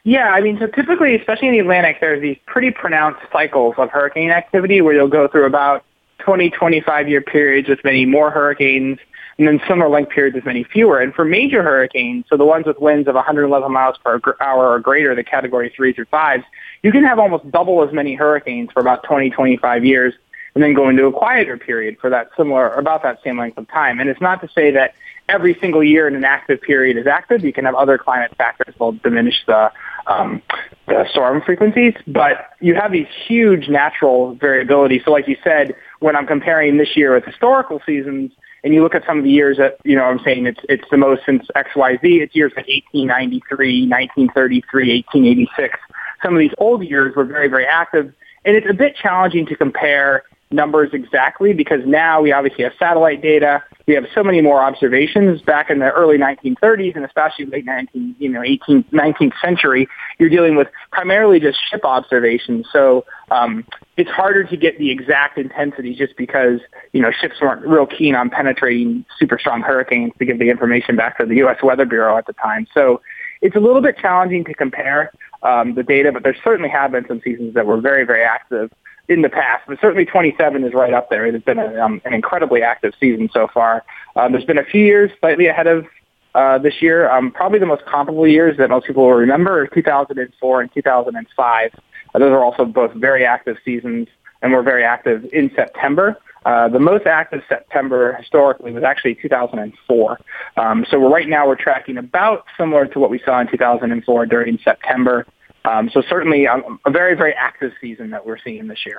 [0.04, 3.88] Yeah, I mean, so typically, especially in the Atlantic, there's these pretty pronounced cycles of
[3.90, 5.84] hurricane activity where you'll go through about
[6.24, 8.98] 20, 25 year periods with many more hurricanes,
[9.38, 11.00] and then similar length periods with many fewer.
[11.00, 14.80] And for major hurricanes, so the ones with winds of 111 miles per hour or
[14.80, 16.44] greater, the category three through fives,
[16.82, 20.14] you can have almost double as many hurricanes for about 20, 25 years,
[20.54, 23.68] and then go into a quieter period for that similar, about that same length of
[23.68, 24.00] time.
[24.00, 24.94] And it's not to say that
[25.28, 27.44] every single year in an active period is active.
[27.44, 29.72] You can have other climate factors that will diminish the
[30.06, 30.42] um,
[30.86, 35.00] the storm frequencies, but you have these huge natural variability.
[35.04, 38.32] So like you said, when I'm comparing this year with historical seasons,
[38.64, 40.84] and you look at some of the years that, you know, I'm saying it's, it's
[40.90, 45.78] the most since XYZ, it's years like 1893, 1933, 1886.
[46.22, 48.12] Some of these old years were very, very active.
[48.44, 53.22] And it's a bit challenging to compare numbers exactly because now we obviously have satellite
[53.22, 53.62] data.
[53.86, 58.16] We have so many more observations back in the early 1930s and especially late 19,
[58.18, 59.88] you know, 18th, 19th century.
[60.18, 62.66] You're dealing with primarily just ship observations.
[62.72, 63.64] So um,
[63.96, 66.60] it's harder to get the exact intensity just because,
[66.92, 70.96] you know, ships weren't real keen on penetrating super strong hurricanes to give the information
[70.96, 71.62] back to the U.S.
[71.62, 72.66] Weather Bureau at the time.
[72.74, 73.00] So
[73.40, 75.12] it's a little bit challenging to compare
[75.42, 78.70] um, the data, but there certainly have been some seasons that were very, very active
[79.12, 81.26] in the past, but certainly 27 is right up there.
[81.26, 83.84] It has been a, um, an incredibly active season so far.
[84.16, 85.86] Um, there's been a few years slightly ahead of
[86.34, 87.10] uh, this year.
[87.10, 91.70] Um, probably the most comparable years that most people will remember are 2004 and 2005.
[92.14, 94.08] Uh, those are also both very active seasons
[94.40, 96.18] and were very active in September.
[96.44, 100.18] Uh, the most active September historically was actually 2004.
[100.56, 104.26] Um, so we're, right now we're tracking about similar to what we saw in 2004
[104.26, 105.26] during September.
[105.64, 108.98] Um, so certainly a, a very, very active season that we're seeing this year.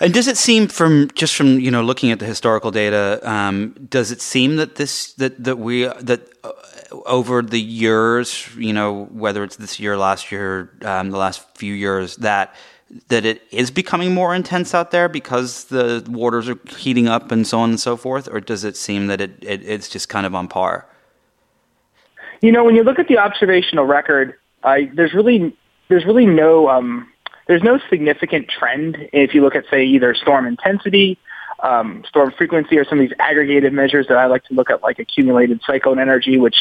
[0.00, 3.74] And does it seem from just from you know looking at the historical data, um,
[3.90, 6.52] does it seem that this that that we that uh,
[7.06, 11.74] over the years, you know, whether it's this year, last year, um, the last few
[11.74, 12.54] years, that
[13.08, 17.46] that it is becoming more intense out there because the waters are heating up and
[17.46, 20.26] so on and so forth, or does it seem that it, it it's just kind
[20.26, 20.86] of on par?
[22.40, 25.56] You know, when you look at the observational record, uh, there's really
[25.88, 27.08] there's really no um,
[27.46, 31.18] there's no significant trend if you look at say either storm intensity,
[31.62, 34.82] um, storm frequency, or some of these aggregated measures that I like to look at,
[34.82, 36.56] like accumulated cyclone energy, which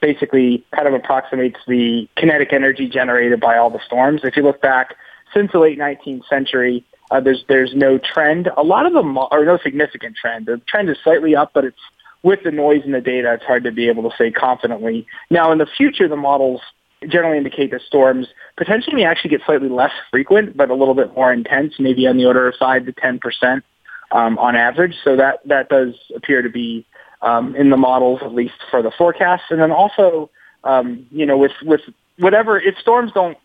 [0.00, 4.22] basically kind of approximates the kinetic energy generated by all the storms.
[4.24, 4.96] If you look back
[5.32, 8.48] since the late 19th century, uh, there's there's no trend.
[8.56, 10.46] A lot of them are no significant trend.
[10.46, 11.78] The trend is slightly up, but it's
[12.22, 15.06] with the noise in the data, it's hard to be able to say confidently.
[15.30, 16.60] Now, in the future, the models
[17.08, 21.14] generally indicate that storms potentially may actually get slightly less frequent, but a little bit
[21.14, 23.64] more intense, maybe on the order of five to ten percent
[24.10, 24.94] um, on average.
[25.04, 26.86] So that that does appear to be
[27.22, 29.44] um, in the models, at least for the forecasts.
[29.50, 30.30] And then also,
[30.64, 31.80] um, you know, with with
[32.18, 33.38] whatever if storms don't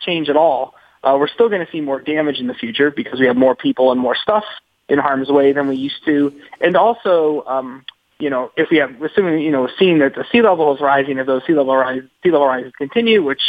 [0.00, 3.20] change at all, uh, we're still going to see more damage in the future because
[3.20, 4.44] we have more people and more stuff
[4.88, 6.32] in harm's way than we used to.
[6.60, 7.84] And also, um,
[8.22, 11.18] you know, if we have, assuming, you know, seeing that the sea level is rising,
[11.18, 13.42] if those sea level rise, sea level rises continue, which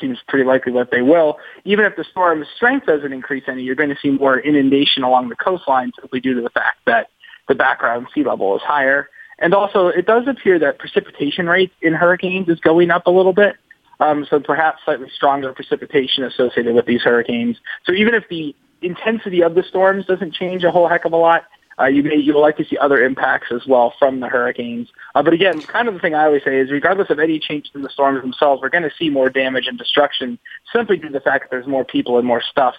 [0.00, 3.74] seems pretty likely that they will, even if the storm's strength doesn't increase any, you're
[3.74, 7.08] going to see more inundation along the coastline simply due to the fact that
[7.48, 9.08] the background sea level is higher.
[9.40, 13.32] And also, it does appear that precipitation rates in hurricanes is going up a little
[13.32, 13.56] bit.
[13.98, 17.56] Um, so perhaps slightly stronger precipitation associated with these hurricanes.
[17.84, 21.16] So even if the intensity of the storms doesn't change a whole heck of a
[21.16, 21.42] lot,
[21.78, 24.88] uh, you may you'll like to see other impacts as well from the hurricanes.
[25.14, 27.70] Uh, but again, kind of the thing I always say is, regardless of any change
[27.74, 30.38] in the storms themselves, we're going to see more damage and destruction
[30.72, 32.74] simply due to the fact that there's more people and more stuff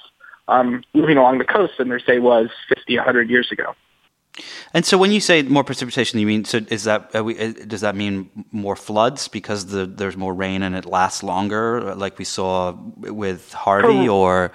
[0.48, 3.76] um, moving along the coast than there say was 50, 100 years ago.
[4.74, 7.82] And so, when you say more precipitation, you mean so is that we, uh, does
[7.82, 12.26] that mean more floods because the, there's more rain and it lasts longer, like we
[12.26, 14.52] saw with Harvey, or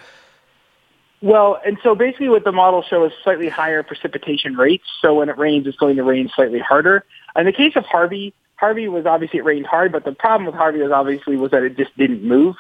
[1.21, 4.85] well, and so basically what the model shows is slightly higher precipitation rates.
[5.03, 7.05] So when it rains, it's going to rain slightly harder.
[7.37, 10.55] In the case of Harvey, Harvey was obviously it rained hard, but the problem with
[10.55, 12.57] Harvey was obviously was that it just didn't move.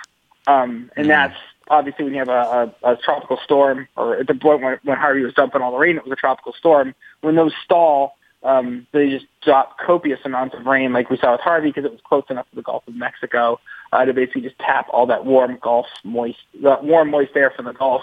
[0.46, 1.08] Um, and mm.
[1.08, 1.36] that's
[1.68, 4.96] obviously when you have a, a, a tropical storm, or at the point when, when
[4.96, 6.94] Harvey was dumping all the rain, it was a tropical storm.
[7.20, 11.40] When those stall, um, they just drop copious amounts of rain, like we saw with
[11.40, 13.60] Harvey, because it was close enough to the Gulf of Mexico
[13.92, 17.64] uh, to basically just tap all that warm Gulf moist, uh, warm moist air from
[17.64, 18.02] the Gulf.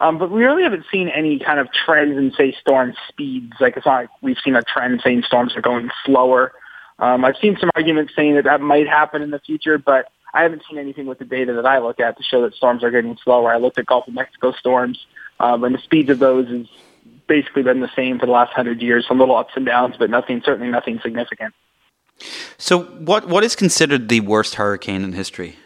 [0.00, 3.54] Um, but we really haven't seen any kind of trends in, say, storm speeds.
[3.60, 6.52] Like it's not like we've seen a trend saying storms are going slower.
[6.98, 10.42] Um, I've seen some arguments saying that that might happen in the future, but I
[10.42, 12.90] haven't seen anything with the data that I look at to show that storms are
[12.90, 13.52] getting slower.
[13.52, 15.06] I looked at Gulf of Mexico storms,
[15.40, 16.66] um, and the speeds of those has
[17.26, 19.06] basically been the same for the last hundred years.
[19.06, 21.54] Some little ups and downs, but nothing, certainly nothing significant.
[22.58, 25.56] So, what what is considered the worst hurricane in history?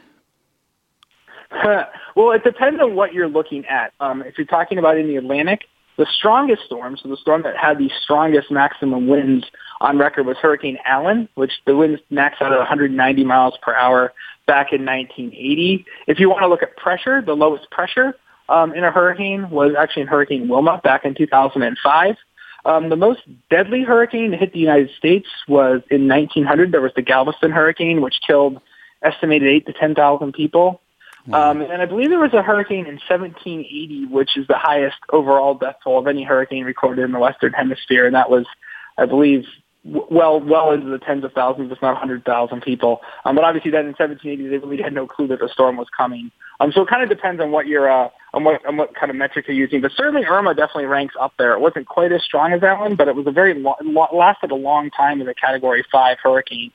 [2.14, 3.92] well, it depends on what you're looking at.
[4.00, 5.62] Um, if you're talking about in the Atlantic,
[5.96, 9.44] the strongest storm, so the storm that had the strongest maximum winds
[9.80, 14.12] on record was Hurricane Allen, which the winds maxed out at 190 miles per hour
[14.46, 15.84] back in 1980.
[16.06, 18.14] If you want to look at pressure, the lowest pressure
[18.48, 22.16] um, in a hurricane was actually in Hurricane Wilma back in 2005.
[22.64, 26.72] Um, the most deadly hurricane to hit the United States was in 1900.
[26.72, 28.60] There was the Galveston hurricane, which killed
[29.02, 30.80] estimated eight to 10,000 people.
[31.32, 35.54] Um, and I believe there was a hurricane in 1780, which is the highest overall
[35.54, 38.46] death toll of any hurricane recorded in the Western Hemisphere, and that was,
[38.96, 39.44] I believe,
[39.84, 43.00] well, well into the tens of thousands, if not 100,000 people.
[43.24, 45.88] Um, but obviously, then in 1780, they really had no clue that the storm was
[45.96, 46.30] coming.
[46.58, 49.08] Um, so it kind of depends on what your uh, on what on what kind
[49.08, 49.80] of metric you're using.
[49.80, 51.54] But certainly, Irma definitely ranks up there.
[51.54, 54.50] It wasn't quite as strong as that one, but it was a very lo- lasted
[54.50, 56.70] a long time as a Category Five hurricane.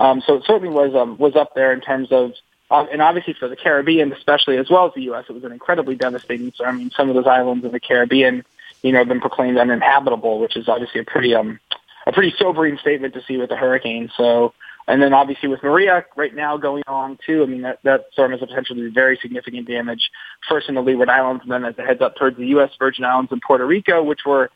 [0.00, 2.32] Um, so it certainly was um, was up there in terms of
[2.70, 5.52] um, and obviously for the Caribbean, especially as well as the U.S., it was an
[5.52, 6.74] incredibly devastating storm.
[6.74, 8.44] I mean, some of those islands in the Caribbean,
[8.82, 11.58] you know, have been proclaimed uninhabitable, which is obviously a pretty um
[12.06, 14.10] a pretty sobering statement to see with the hurricane.
[14.16, 14.54] So,
[14.86, 18.32] and then obviously with Maria right now going on too, I mean, that, that storm
[18.32, 20.10] has a potential to do very significant damage,
[20.48, 22.70] first in the Leeward Islands and then as it heads up towards the U.S.
[22.78, 24.50] Virgin Islands and Puerto Rico, which were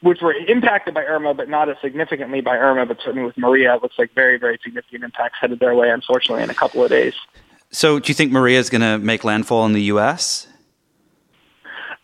[0.00, 2.86] which were impacted by Irma, but not as significantly by Irma.
[2.86, 6.42] But certainly with Maria, it looks like very, very significant impacts headed their way, unfortunately,
[6.42, 7.14] in a couple of days.
[7.70, 10.46] So, do you think Maria is going to make landfall in the U.S.?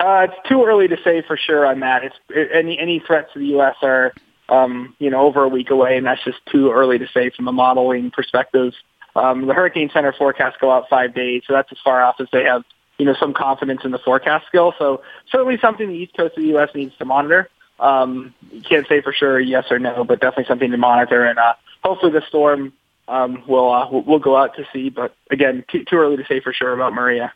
[0.01, 2.05] Uh, it's too early to say for sure on that.
[2.05, 3.77] It's it, any any threats to the U.S.
[3.83, 4.13] are
[4.49, 7.49] um, you know, over a week away, and that's just too early to say from
[7.49, 8.75] a modeling perspective.
[9.17, 12.27] Um, the Hurricane Center forecasts go out five days, so that's as far off as
[12.33, 12.63] they have,
[12.99, 14.75] you know, some confidence in the forecast skill.
[14.79, 16.71] So certainly something the East Coast of the U.S.
[16.75, 17.49] needs to monitor.
[17.81, 21.25] Um, you can't say for sure yes or no, but definitely something to monitor.
[21.25, 22.73] And uh, hopefully the storm
[23.09, 24.91] um, will uh, will go out to sea.
[24.91, 27.33] But again, too, too early to say for sure about Maria.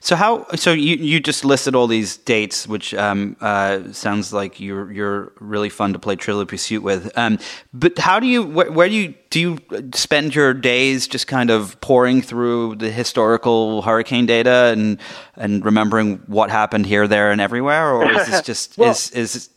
[0.00, 0.46] So how?
[0.56, 5.32] So you, you just listed all these dates, which um, uh, sounds like you're you're
[5.38, 7.16] really fun to play Trivial Pursuit with.
[7.16, 7.38] Um,
[7.72, 8.42] but how do you?
[8.42, 9.58] Where, where, do you do you
[9.94, 11.06] spend your days?
[11.06, 14.98] Just kind of pouring through the historical hurricane data and
[15.36, 19.50] and remembering what happened here, there, and everywhere, or is this just well, is is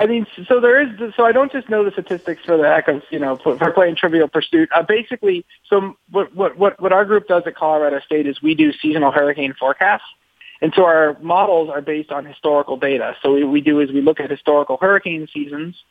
[0.00, 1.14] I mean, so there is.
[1.16, 3.96] So I don't just know the statistics for the heck of you know for, playing
[3.96, 4.68] Trivial Pursuit.
[4.74, 8.54] Uh, basically, so what what what what our group does at Colorado State is we
[8.54, 10.04] do seasonal hurricane forecasts,
[10.60, 13.16] and so our models are based on historical data.
[13.22, 15.82] So what we do is we look at historical hurricane seasons,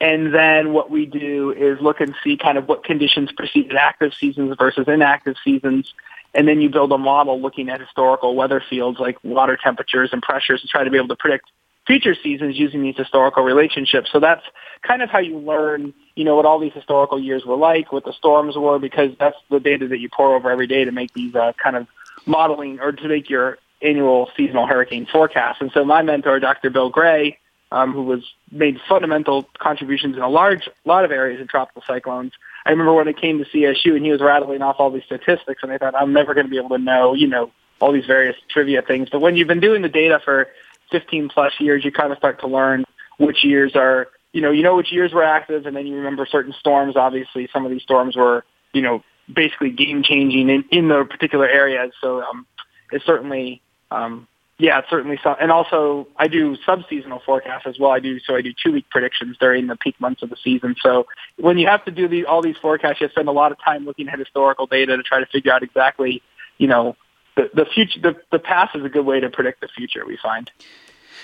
[0.00, 4.12] and then what we do is look and see kind of what conditions preceded active
[4.18, 5.92] seasons versus inactive seasons.
[6.36, 10.20] And then you build a model looking at historical weather fields like water temperatures and
[10.20, 11.48] pressures to try to be able to predict
[11.86, 14.10] future seasons using these historical relationships.
[14.10, 14.42] So that's
[14.82, 18.04] kind of how you learn, you know, what all these historical years were like, what
[18.04, 21.12] the storms were, because that's the data that you pour over every day to make
[21.12, 21.86] these uh, kind of
[22.26, 25.60] modeling or to make your annual seasonal hurricane forecast.
[25.60, 26.70] And so my mentor, Dr.
[26.70, 27.38] Bill Gray,
[27.70, 32.32] um, who was made fundamental contributions in a large lot of areas in tropical cyclones.
[32.64, 35.62] I remember when it came to CSU and he was rattling off all these statistics
[35.62, 38.06] and I thought I'm never going to be able to know, you know, all these
[38.06, 39.08] various trivia things.
[39.10, 40.48] But when you've been doing the data for
[40.90, 42.84] 15 plus years, you kind of start to learn
[43.18, 46.26] which years are, you know, you know which years were active, and then you remember
[46.26, 46.96] certain storms.
[46.96, 51.48] Obviously, some of these storms were, you know, basically game changing in in the particular
[51.48, 51.92] areas.
[52.00, 52.46] So um,
[52.90, 54.26] it's certainly, um,
[54.58, 55.36] yeah, it's certainly some.
[55.40, 57.90] And also, I do sub-seasonal forecasts as well.
[57.90, 60.74] I do so I do two week predictions during the peak months of the season.
[60.82, 63.58] So when you have to do the, all these forecasts, you spend a lot of
[63.64, 66.22] time looking at historical data to try to figure out exactly,
[66.58, 66.96] you know,
[67.36, 70.04] the, the future, the, the past is a good way to predict the future.
[70.06, 70.50] We find.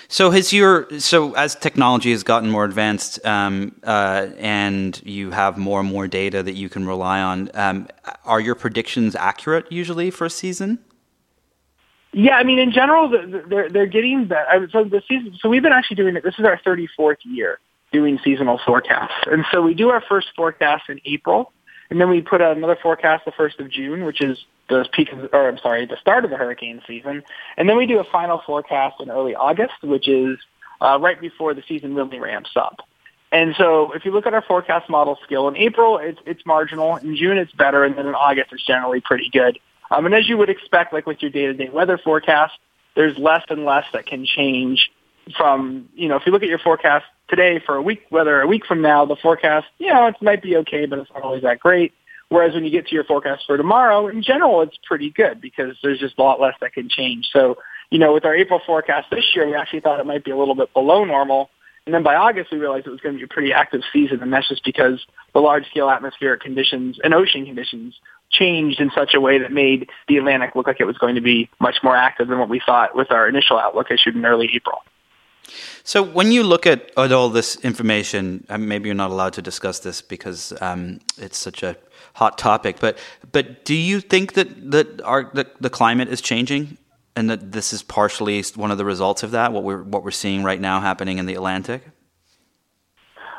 [0.07, 5.57] So has your so as technology has gotten more advanced um, uh, and you have
[5.57, 7.87] more and more data that you can rely on, um,
[8.25, 10.79] are your predictions accurate usually for a season?
[12.13, 14.67] Yeah, I mean, in general, they're they're getting better.
[14.73, 16.23] So the season, so we've been actually doing it.
[16.23, 17.59] This is our 34th year
[17.93, 21.53] doing seasonal forecasts, and so we do our first forecast in April,
[21.91, 24.39] and then we put out another forecast the first of June, which is
[24.69, 27.21] the peak, of, or I'm sorry, the start of the hurricane season,
[27.57, 30.39] and then we do a final forecast in early August, which is
[30.79, 32.79] uh, right before the season really ramps up.
[33.33, 36.95] And so, if you look at our forecast model skill in April, it's it's marginal.
[36.95, 39.59] In June, it's better, and then in August, it's generally pretty good.
[39.89, 42.53] Um, and as you would expect, like with your day-to-day weather forecast,
[42.95, 44.89] there's less and less that can change
[45.37, 48.47] from, you know, if you look at your forecast today for a week, whether a
[48.47, 51.43] week from now, the forecast, you know, it might be okay, but it's not always
[51.43, 51.93] that great.
[52.29, 55.75] Whereas when you get to your forecast for tomorrow, in general, it's pretty good because
[55.83, 57.27] there's just a lot less that can change.
[57.33, 57.57] So,
[57.89, 60.37] you know, with our April forecast this year, we actually thought it might be a
[60.37, 61.49] little bit below normal.
[61.85, 64.21] And then by August, we realized it was going to be a pretty active season,
[64.21, 67.95] and that's just because the large-scale atmospheric conditions and ocean conditions
[68.31, 71.21] changed in such a way that made the Atlantic look like it was going to
[71.21, 74.49] be much more active than what we thought with our initial outlook issued in early
[74.55, 74.83] April.
[75.83, 79.79] So, when you look at, at all this information, maybe you're not allowed to discuss
[79.79, 81.75] this because um, it's such a
[82.13, 82.79] hot topic.
[82.79, 82.97] But
[83.31, 86.77] but do you think that that our the, the climate is changing,
[87.15, 89.51] and that this is partially one of the results of that?
[89.51, 91.83] What we're what we're seeing right now happening in the Atlantic.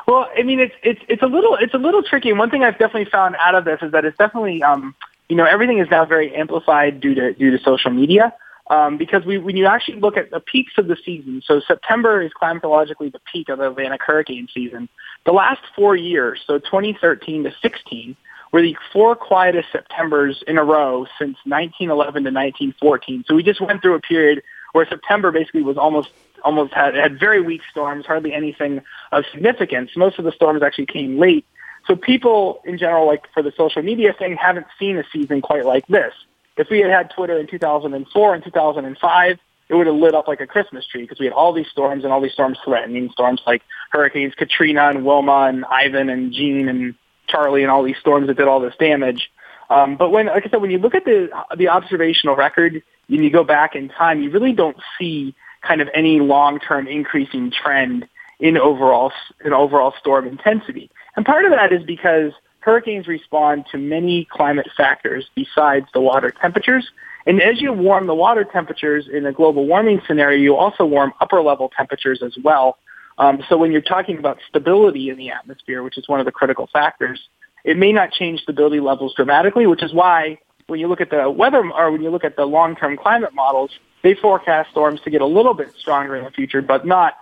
[0.07, 2.33] Well, I mean, it's it's it's a little it's a little tricky.
[2.33, 4.95] One thing I've definitely found out of this is that it's definitely um,
[5.29, 8.33] you know everything is now very amplified due to due to social media.
[8.69, 12.21] Um, because we, when you actually look at the peaks of the season, so September
[12.21, 14.87] is climatologically the peak of the Atlantic hurricane season.
[15.25, 18.15] The last four years, so 2013 to 16,
[18.53, 23.25] were the four quietest Septembers in a row since 1911 to 1914.
[23.27, 26.09] So we just went through a period where September basically was almost
[26.43, 29.91] almost had had very weak storms, hardly anything of significance.
[29.95, 31.45] Most of the storms actually came late.
[31.87, 35.65] So people in general, like for the social media thing, haven't seen a season quite
[35.65, 36.13] like this.
[36.57, 39.39] If we had had Twitter in 2004 and 2005,
[39.69, 42.03] it would have lit up like a Christmas tree because we had all these storms
[42.03, 46.67] and all these storms threatening storms like hurricanes Katrina and Wilma and Ivan and Jeanne
[46.67, 46.95] and
[47.27, 49.31] Charley and all these storms that did all this damage.
[49.69, 53.23] Um, but when, like I said, when you look at the the observational record and
[53.23, 58.07] you go back in time, you really don't see kind of any long-term increasing trend
[58.39, 59.11] in overall
[59.43, 60.91] in overall storm intensity.
[61.15, 62.33] And part of that is because
[62.63, 66.89] hurricanes respond to many climate factors besides the water temperatures.
[67.25, 71.13] And as you warm the water temperatures in a global warming scenario, you also warm
[71.21, 72.77] upper level temperatures as well.
[73.17, 76.31] Um, so when you're talking about stability in the atmosphere, which is one of the
[76.31, 77.19] critical factors,
[77.63, 81.29] it may not change stability levels dramatically, which is why when you look at the
[81.29, 83.71] weather or when you look at the long-term climate models,
[84.03, 87.13] they forecast storms to get a little bit stronger in the future, but not,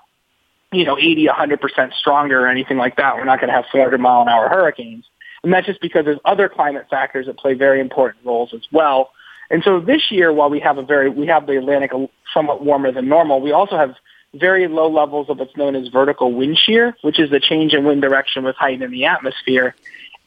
[0.71, 3.15] you know, 80, 100% stronger or anything like that.
[3.17, 5.05] We're not going to have 400 mile an hour hurricanes.
[5.43, 9.11] And that's just because there's other climate factors that play very important roles as well.
[9.49, 11.91] And so this year, while we have a very, we have the Atlantic
[12.33, 13.95] somewhat warmer than normal, we also have
[14.33, 17.83] very low levels of what's known as vertical wind shear, which is the change in
[17.83, 19.75] wind direction with height in the atmosphere.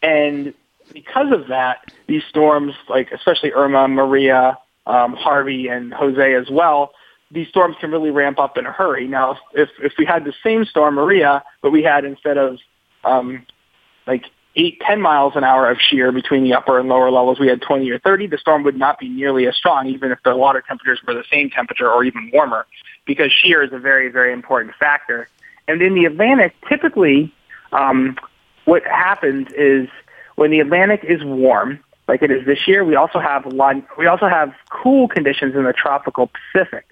[0.02, 0.52] And
[0.92, 6.92] because of that, these storms, like especially Irma, Maria, um, Harvey, and Jose as well,
[7.30, 9.08] these storms can really ramp up in a hurry.
[9.08, 12.58] Now, if if we had the same storm, Maria, but we had instead of
[13.04, 13.46] um,
[14.06, 14.24] like
[14.56, 17.60] eight, ten miles an hour of shear between the upper and lower levels, we had
[17.60, 20.62] 20 or 30, the storm would not be nearly as strong, even if the water
[20.66, 22.66] temperatures were the same temperature or even warmer,
[23.04, 25.28] because shear is a very, very important factor.
[25.66, 27.32] And in the Atlantic, typically,
[27.72, 28.16] um,
[28.64, 29.88] what happens is
[30.36, 33.46] when the Atlantic is warm, like it is this year, we also have
[33.96, 36.84] we also have cool conditions in the tropical Pacific.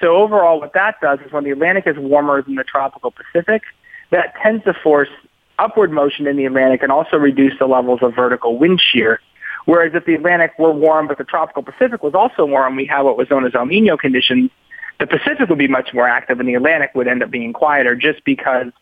[0.00, 3.62] So overall, what that does is when the Atlantic is warmer than the tropical Pacific,
[4.10, 5.08] that tends to force
[5.58, 9.20] upward motion in the Atlantic and also reduce the levels of vertical wind shear.
[9.66, 13.04] Whereas if the Atlantic were warm but the tropical Pacific was also warm, we have
[13.04, 14.50] what was known as El Nino conditions.
[15.00, 17.96] The Pacific would be much more active and the Atlantic would end up being quieter
[17.96, 18.72] just because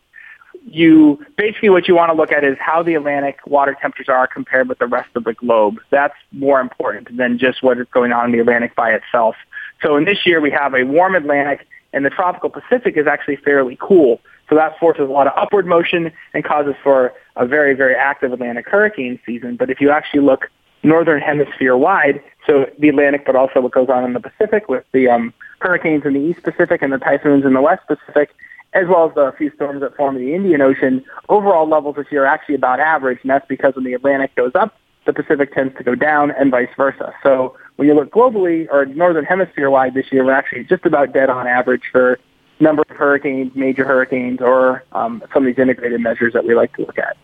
[0.65, 4.27] you basically what you want to look at is how the Atlantic water temperatures are
[4.27, 5.79] compared with the rest of the globe.
[5.89, 9.35] That's more important than just what is going on in the Atlantic by itself.
[9.81, 13.37] So in this year we have a warm Atlantic and the tropical Pacific is actually
[13.37, 14.19] fairly cool.
[14.53, 18.33] So that forces a lot of upward motion and causes for a very, very active
[18.33, 19.55] Atlantic hurricane season.
[19.55, 20.47] But if you actually look
[20.83, 24.85] northern hemisphere wide, so the Atlantic, but also what goes on in the Pacific with
[24.91, 28.35] the um, hurricanes in the East Pacific and the typhoons in the West Pacific,
[28.73, 32.05] as well as the few storms that form in the Indian Ocean, overall levels this
[32.11, 34.77] year are actually about average, and that's because when the Atlantic goes up,
[35.07, 37.11] the Pacific tends to go down and vice versa.
[37.23, 41.11] So when you look globally or northern hemisphere wide this year, we're actually just about
[41.11, 42.19] dead on average for
[42.63, 46.75] number of hurricanes, major hurricanes, or um, some of these integrated measures that we like
[46.75, 47.17] to look at.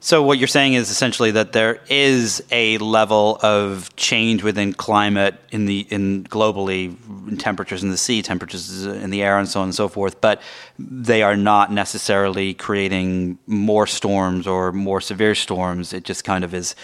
[0.00, 5.34] So what you're saying is essentially that there is a level of change within climate
[5.50, 6.96] in the in globally
[7.28, 10.20] in temperatures in the sea, temperatures in the air, and so on and so forth.
[10.20, 10.40] But
[10.78, 15.92] they are not necessarily creating more storms or more severe storms.
[15.92, 16.76] It just kind of is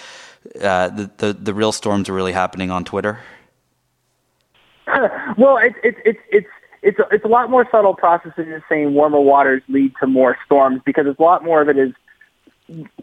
[0.61, 3.21] uh, the, the the real storms are really happening on Twitter?
[5.39, 6.49] well, it's it's it's it's
[6.85, 10.07] it's a, it's a lot more subtle process than just saying warmer waters lead to
[10.07, 11.93] more storms because it's a lot more of it is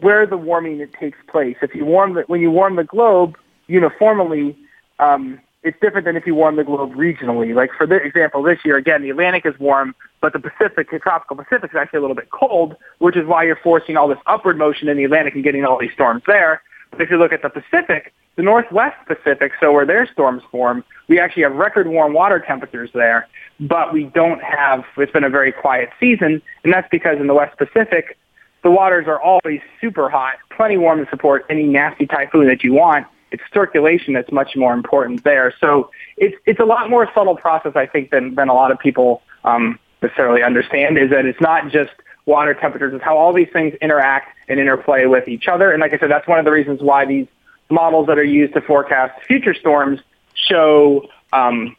[0.00, 1.56] where the warming it takes place.
[1.60, 4.56] If you warm the, when you warm the globe uniformly,
[5.00, 7.54] um, it's different than if you warm the globe regionally.
[7.54, 11.00] Like for the example, this year again, the Atlantic is warm, but the Pacific, the
[11.00, 14.18] tropical Pacific, is actually a little bit cold, which is why you're forcing all this
[14.26, 16.62] upward motion in the Atlantic and getting all these storms there.
[16.92, 20.84] But if you look at the Pacific, the Northwest Pacific, so where their storms form,
[21.08, 23.28] we actually have record warm water temperatures there,
[23.60, 24.84] but we don't have.
[24.96, 28.16] It's been a very quiet season, and that's because in the West Pacific,
[28.62, 32.72] the waters are always super hot, plenty warm to support any nasty typhoon that you
[32.72, 33.06] want.
[33.32, 35.54] It's circulation that's much more important there.
[35.60, 38.78] So it's it's a lot more subtle process, I think, than than a lot of
[38.78, 40.98] people um, necessarily understand.
[40.98, 41.92] Is that it's not just
[42.26, 45.72] water temperatures; it's how all these things interact and interplay with each other.
[45.72, 47.26] And like I said, that's one of the reasons why these
[47.72, 50.00] models that are used to forecast future storms
[50.34, 51.76] show um,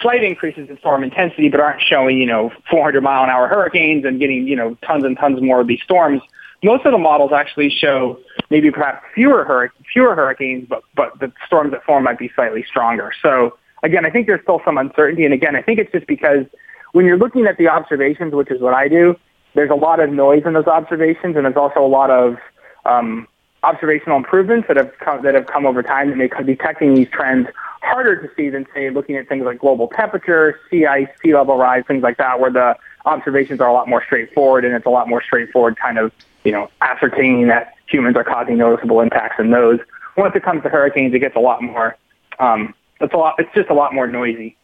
[0.00, 4.04] slight increases in storm intensity, but aren't showing, you know, 400 mile an hour hurricanes
[4.04, 6.22] and getting, you know, tons and tons more of these storms.
[6.62, 11.30] Most of the models actually show maybe perhaps fewer hur- fewer hurricanes, but but the
[11.46, 13.12] storms that form might be slightly stronger.
[13.20, 16.46] So again, I think there's still some uncertainty, and again, I think it's just because
[16.92, 19.16] when you're looking at the observations, which is what I do,
[19.54, 22.38] there's a lot of noise in those observations, and there's also a lot of
[22.86, 23.28] um,
[23.64, 27.48] observational improvements that have come, that have come over time that make detecting these trends
[27.82, 31.56] harder to see than say looking at things like global temperature, sea ice, sea level
[31.56, 34.90] rise, things like that, where the observations are a lot more straightforward and it's a
[34.90, 36.10] lot more straightforward kind of
[36.44, 39.78] you know ascertaining that humans are causing noticeable impacts in those.
[40.16, 41.96] Once it comes to hurricanes, it gets a lot more.
[42.38, 43.34] Um, it's a lot.
[43.38, 44.56] It's just a lot more noisy.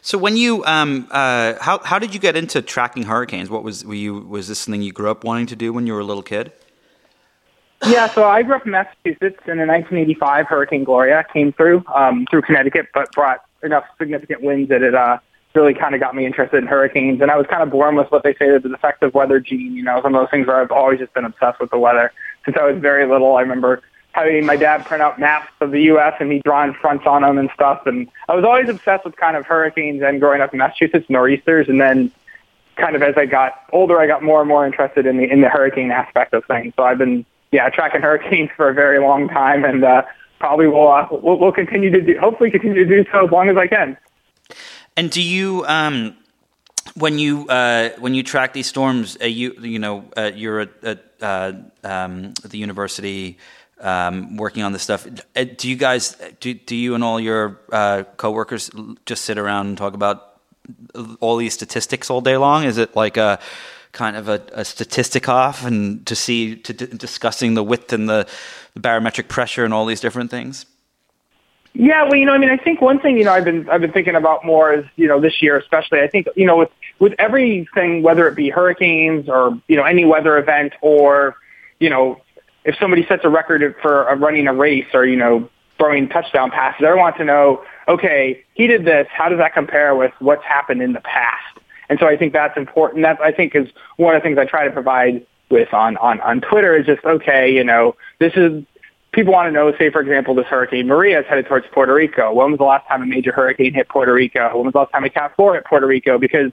[0.00, 3.50] So when you um, uh, how how did you get into tracking hurricanes?
[3.50, 5.92] What was were you was this something you grew up wanting to do when you
[5.92, 6.52] were a little kid?
[7.84, 12.26] Yeah, so I grew up in Massachusetts, and in 1985, Hurricane Gloria came through um,
[12.30, 15.18] through Connecticut, but brought enough significant winds that it uh,
[15.54, 17.20] really kind of got me interested in hurricanes.
[17.20, 19.74] And I was kind of born with what they say is the defective weather gene.
[19.74, 22.12] You know, some of those things where I've always just been obsessed with the weather
[22.44, 23.36] since I was very little.
[23.36, 26.14] I remember having my dad print out maps of the U.S.
[26.20, 27.86] and he drawing fronts on them and stuff.
[27.86, 31.68] And I was always obsessed with kind of hurricanes and growing up in Massachusetts, nor'easters,
[31.68, 32.10] and then
[32.76, 35.40] kind of as I got older, I got more and more interested in the in
[35.40, 36.74] the hurricane aspect of things.
[36.76, 40.02] So I've been yeah, tracking hurricanes for a very long time, and uh,
[40.40, 43.48] probably will uh, we'll, we'll continue to do, hopefully continue to do so as long
[43.48, 43.96] as I can.
[44.96, 46.16] And do you, um,
[46.94, 51.04] when you uh, when you track these storms, uh, you you know uh, you're at,
[51.20, 51.52] uh,
[51.84, 53.38] um, the university
[53.80, 55.06] um, working on this stuff.
[55.36, 57.60] Uh, do you guys do do you and all your
[58.16, 58.70] coworkers
[59.04, 60.40] just sit around and talk about
[61.20, 62.64] all these statistics all day long?
[62.64, 63.38] Is it like a
[63.92, 68.08] kind of a, a statistic off and to see to d- discussing the width and
[68.08, 68.26] the,
[68.74, 70.66] the barometric pressure and all these different things?
[71.74, 73.80] Yeah, well, you know, I mean, I think one thing you know I've been I've
[73.80, 76.00] been thinking about more is you know this year especially.
[76.00, 80.04] I think you know with with everything, whether it be hurricanes or you know any
[80.04, 81.36] weather event or
[81.80, 82.20] you know
[82.64, 86.50] if somebody sets a record for a running a race or you know throwing touchdown
[86.50, 89.06] passes, I want to know okay he did this.
[89.10, 91.58] How does that compare with what's happened in the past?
[91.92, 93.02] And so I think that's important.
[93.02, 93.68] That I think is
[93.98, 97.04] one of the things I try to provide with on, on, on Twitter is just,
[97.04, 98.64] okay, you know, this is,
[99.12, 102.32] people want to know, say, for example, this Hurricane Maria is headed towards Puerto Rico.
[102.32, 104.56] When was the last time a major hurricane hit Puerto Rico?
[104.56, 106.16] When was the last time a Cat 4 hit Puerto Rico?
[106.16, 106.50] Because,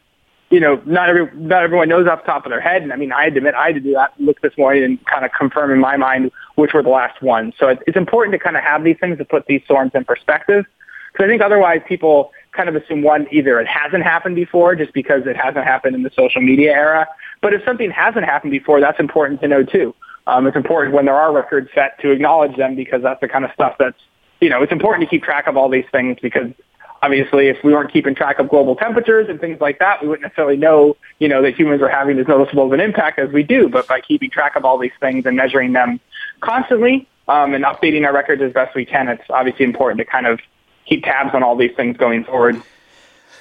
[0.50, 2.82] you know, not every, not everyone knows off the top of their head.
[2.82, 5.24] And I mean, I admit, I had to do that, look this morning and kind
[5.24, 7.54] of confirm in my mind which were the last ones.
[7.58, 10.66] So it's important to kind of have these things to put these storms in perspective.
[11.14, 14.94] Because I think otherwise people, kind of assume one, either it hasn't happened before just
[14.94, 17.08] because it hasn't happened in the social media era.
[17.42, 19.96] But if something hasn't happened before, that's important to know too.
[20.28, 23.46] Um, it's important when there are records set to acknowledge them because that's the kind
[23.46, 24.00] of stuff that's,
[24.42, 26.52] you know, it's important to keep track of all these things because
[27.02, 30.24] obviously if we weren't keeping track of global temperatures and things like that, we wouldn't
[30.24, 33.44] necessarily know, you know, that humans are having as noticeable of an impact as we
[33.44, 33.70] do.
[33.70, 36.00] But by keeping track of all these things and measuring them
[36.42, 40.28] constantly um, and updating our records as best we can, it's obviously important to kind
[40.28, 40.40] of
[40.90, 42.62] keep tabs on all these things going forward.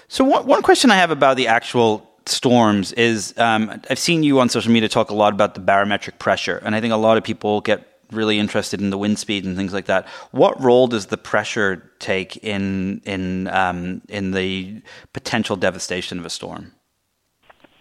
[0.08, 4.38] So one, one question I have about the actual storms is um, I've seen you
[4.40, 7.16] on social media talk a lot about the barometric pressure, and I think a lot
[7.16, 10.06] of people get really interested in the wind speed and things like that.
[10.30, 14.80] What role does the pressure take in in um, in the
[15.12, 16.72] potential devastation of a storm?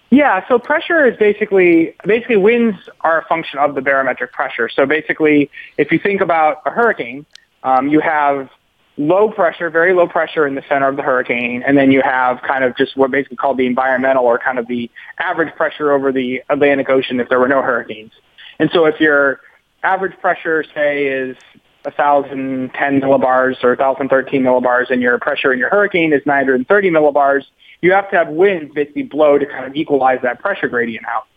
[0.10, 4.70] Yeah, so pressure is basically basically winds are a function of the barometric pressure.
[4.70, 7.26] So basically, if you think about a hurricane,
[7.64, 8.50] um, you have
[8.98, 12.42] low pressure, very low pressure in the center of the hurricane, and then you have
[12.42, 14.90] kind of just what basically called the environmental or kind of the
[15.20, 18.12] average pressure over the Atlantic Ocean if there were no hurricanes.
[18.60, 19.40] And so if you're
[19.84, 21.38] average pressure, say, is
[21.84, 27.44] 1,010 millibars or 1,013 millibars, and your pressure in your hurricane is 930 millibars,
[27.82, 31.28] you have to have winds basically blow to kind of equalize that pressure gradient out.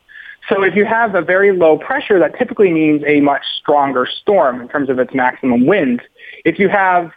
[0.48, 4.62] So if you have a very low pressure, that typically means a much stronger storm
[4.62, 6.00] in terms of its maximum wind.
[6.46, 7.12] If you have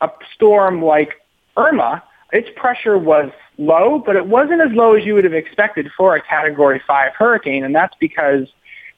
[0.00, 1.14] a storm like
[1.56, 5.90] Irma, its pressure was low, but it wasn't as low as you would have expected
[5.96, 8.48] for a Category 5 hurricane, and that's because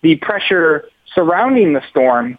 [0.00, 2.38] the pressure surrounding the storm,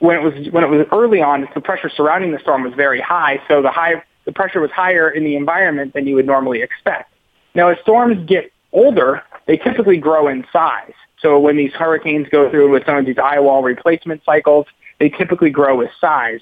[0.00, 3.00] when it was when it was early on, the pressure surrounding the storm was very
[3.00, 6.62] high, so the high the pressure was higher in the environment than you would normally
[6.62, 7.12] expect.
[7.54, 10.92] Now, as storms get older, they typically grow in size.
[11.20, 14.66] So when these hurricanes go through with some of these eye wall replacement cycles,
[14.98, 16.40] they typically grow with size.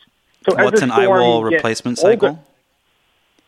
[0.49, 2.29] So what's an eye wall replacement cycle?
[2.29, 2.41] Older,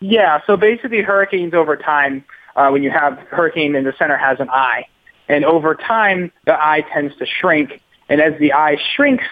[0.01, 2.25] yeah, so basically hurricanes over time,
[2.57, 4.87] uh, when you have hurricane in the center has an eye,
[5.29, 9.25] and over time the eye tends to shrink, and as the eye shrinks,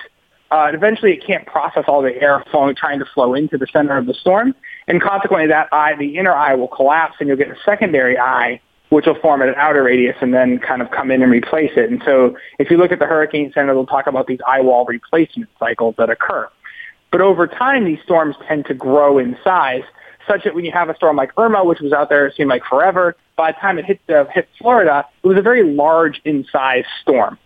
[0.50, 3.96] uh, eventually it can't process all the air flowing, trying to flow into the center
[3.96, 4.54] of the storm,
[4.88, 8.60] and consequently that eye, the inner eye will collapse, and you'll get a secondary eye,
[8.88, 11.72] which will form at an outer radius and then kind of come in and replace
[11.76, 11.90] it.
[11.90, 14.84] And so if you look at the Hurricane Center, they'll talk about these eye wall
[14.84, 16.48] replacement cycles that occur.
[17.12, 19.84] But over time, these storms tend to grow in size,
[20.26, 22.48] such that when you have a storm like Irma, which was out there, it seemed
[22.48, 26.20] like forever, by the time it hit, uh, hit Florida, it was a very large
[26.24, 27.38] in size storm.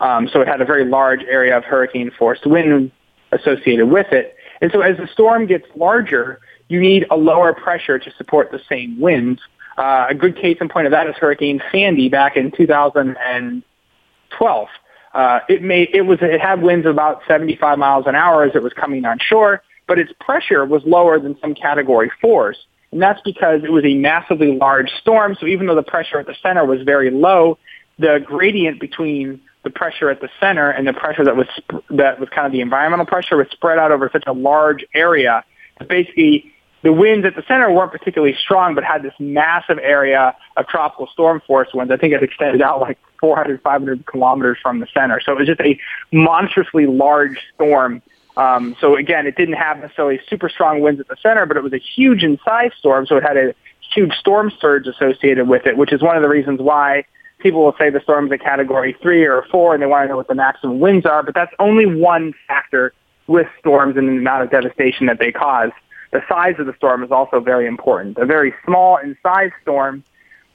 [0.00, 2.90] Um, so it had a very large area of hurricane force wind
[3.30, 4.34] associated with it.
[4.60, 8.60] And so as the storm gets larger, you need a lower pressure to support the
[8.68, 9.40] same winds.
[9.78, 14.68] Uh, a good case in point of that is Hurricane Sandy back in 2012.
[15.14, 18.54] Uh, it made it was it had winds of about 75 miles an hour as
[18.54, 22.56] it was coming on shore, but its pressure was lower than some Category fours,
[22.92, 25.36] and that's because it was a massively large storm.
[25.38, 27.58] So even though the pressure at the center was very low,
[27.98, 31.46] the gradient between the pressure at the center and the pressure that was
[31.90, 35.44] that was kind of the environmental pressure was spread out over such a large area
[35.78, 36.51] that basically
[36.82, 41.08] the winds at the center weren't particularly strong, but had this massive area of tropical
[41.12, 41.92] storm force winds.
[41.92, 45.20] I think it extended out like 400, 500 kilometers from the center.
[45.20, 45.78] So it was just a
[46.12, 48.02] monstrously large storm.
[48.36, 51.62] Um, so again, it didn't have necessarily super strong winds at the center, but it
[51.62, 53.06] was a huge in size storm.
[53.06, 53.54] So it had a
[53.94, 57.04] huge storm surge associated with it, which is one of the reasons why
[57.38, 60.16] people will say the storm's a category three or four and they want to know
[60.16, 62.92] what the maximum winds are, but that's only one factor
[63.26, 65.70] with storms and the amount of devastation that they cause.
[66.12, 68.18] The size of the storm is also very important.
[68.18, 70.04] A very small in size storm,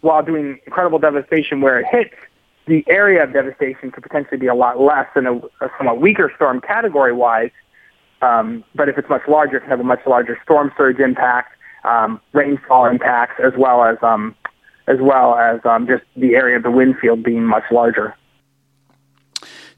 [0.02, 2.14] while doing incredible devastation where it hits,
[2.68, 6.32] the area of devastation could potentially be a lot less than a, a somewhat weaker
[6.36, 7.52] storm category-wise.
[8.22, 11.56] Um, but if it's much larger, it can have a much larger storm surge impact,
[11.84, 14.36] um, rainfall impacts, as well as um,
[14.88, 18.16] as well as um, just the area of the wind field being much larger.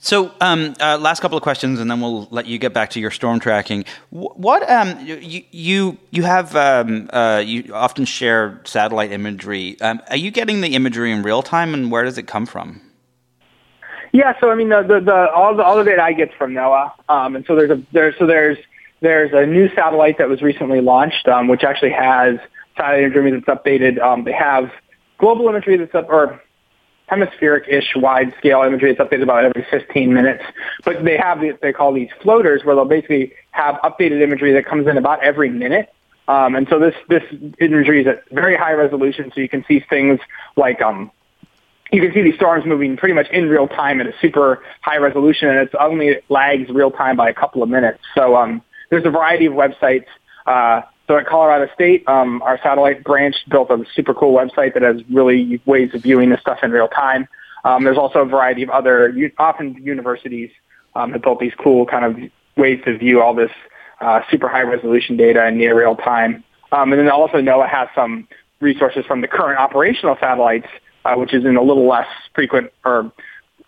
[0.02, 3.02] So, um, uh, last couple of questions, and then we'll let you get back to
[3.02, 3.84] your storm tracking.
[4.12, 9.80] What um, you you you have um, uh, you often share satellite imagery.
[9.82, 12.82] Um, are you getting the imagery in real time, and where does it come from?
[14.14, 16.54] Yeah, so I mean, the, the, the all the all the data I get from
[16.54, 18.58] NOAA, um, and so there's a there's so there's
[19.02, 22.40] there's a new satellite that was recently launched, um, which actually has
[22.78, 24.24] satellite imagery that's updated.
[24.24, 24.72] they have
[25.18, 26.42] global imagery that's up, or
[27.10, 30.44] hemispheric-ish wide scale imagery that's updated about every 15 minutes.
[30.84, 34.66] But they have what they call these floaters where they'll basically have updated imagery that
[34.66, 35.92] comes in about every minute.
[36.28, 37.24] Um, and so this, this
[37.60, 40.20] imagery is at very high resolution, so you can see things
[40.56, 41.12] like um,
[41.92, 44.98] you can see these storms moving pretty much in real time at a super high
[44.98, 48.00] resolution, and it's only lags real time by a couple of minutes.
[48.14, 50.06] So um, there's a variety of websites
[50.46, 54.84] uh, so at Colorado State, um, our satellite branch built a super cool website that
[54.84, 57.28] has really ways of viewing this stuff in real time.
[57.66, 60.52] Um, there's also a variety of other, often universities
[60.94, 63.50] um, have built these cool kind of ways to view all this
[64.02, 66.44] uh, super high resolution data in near real time.
[66.72, 68.28] Um, and then also NOAA has some
[68.60, 70.68] resources from the current operational satellites,
[71.06, 73.12] uh, which is in a little less frequent or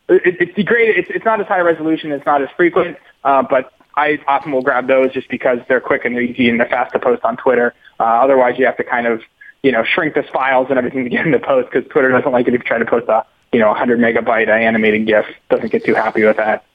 [0.10, 0.96] it, it's degraded.
[0.96, 2.12] It's, it's not as high resolution.
[2.12, 6.06] It's not as frequent, uh, but I often will grab those just because they're quick
[6.06, 7.74] and they're easy and they're fast to post on Twitter.
[8.00, 9.22] Uh, otherwise, you have to kind of,
[9.64, 12.48] you know, shrink the files and everything to get into post because Twitter doesn't like
[12.48, 15.26] it if you try to post a, you know, 100 megabyte animated GIF.
[15.50, 16.66] Doesn't get too happy with that.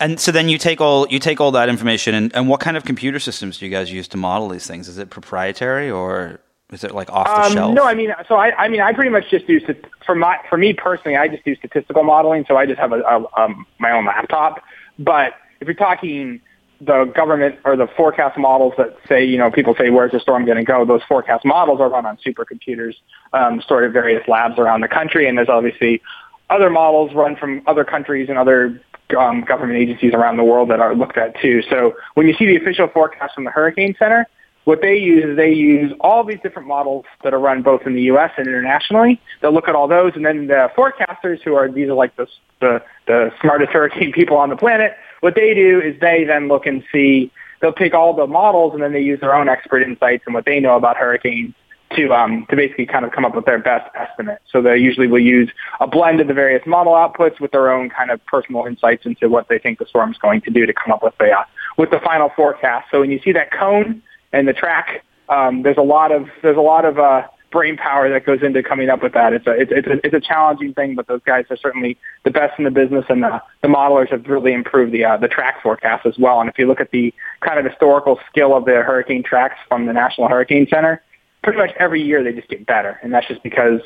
[0.00, 2.76] And so then you take all you take all that information and, and what kind
[2.76, 4.88] of computer systems do you guys use to model these things?
[4.88, 6.40] Is it proprietary or
[6.72, 7.74] is it like off the um, shelf?
[7.74, 9.60] No, I mean, so I, I mean, I pretty much just do
[10.04, 12.44] for my for me personally, I just do statistical modeling.
[12.48, 14.62] So I just have a, a um, my own laptop.
[14.98, 16.40] But if you're talking
[16.84, 20.44] the government or the forecast models that say, you know, people say, where's the storm
[20.44, 20.84] going to go?
[20.84, 22.94] Those forecast models are run on supercomputers
[23.32, 25.28] um, stored at various labs around the country.
[25.28, 26.02] And there's obviously
[26.50, 28.80] other models run from other countries and other
[29.18, 31.62] um, government agencies around the world that are looked at too.
[31.70, 34.26] So when you see the official forecast from the Hurricane Center,
[34.64, 37.94] what they use is they use all these different models that are run both in
[37.94, 38.30] the U.S.
[38.38, 39.20] and internationally.
[39.42, 42.26] They'll look at all those, and then the forecasters, who are these are like the
[42.60, 46.66] the, the smartest hurricane people on the planet, what they do is they then look
[46.66, 47.30] and see.
[47.60, 50.44] They'll pick all the models, and then they use their own expert insights and what
[50.44, 51.54] they know about hurricanes
[51.96, 54.40] to um, to basically kind of come up with their best estimate.
[54.50, 55.50] So they usually will use
[55.80, 59.28] a blend of the various model outputs with their own kind of personal insights into
[59.28, 61.44] what they think the storm is going to do to come up with the uh,
[61.76, 62.88] with the final forecast.
[62.90, 64.02] So when you see that cone
[64.32, 67.22] and the track, um, there's a lot of there's a lot of uh,
[67.54, 69.32] brain power that goes into coming up with that.
[69.32, 72.30] It's a it's, it's a it's a challenging thing, but those guys are certainly the
[72.30, 75.62] best in the business, and the, the modelers have really improved the uh, the track
[75.62, 76.40] forecast as well.
[76.40, 79.86] And if you look at the kind of historical skill of the hurricane tracks from
[79.86, 81.00] the National Hurricane Center,
[81.44, 83.80] pretty much every year they just get better, and that's just because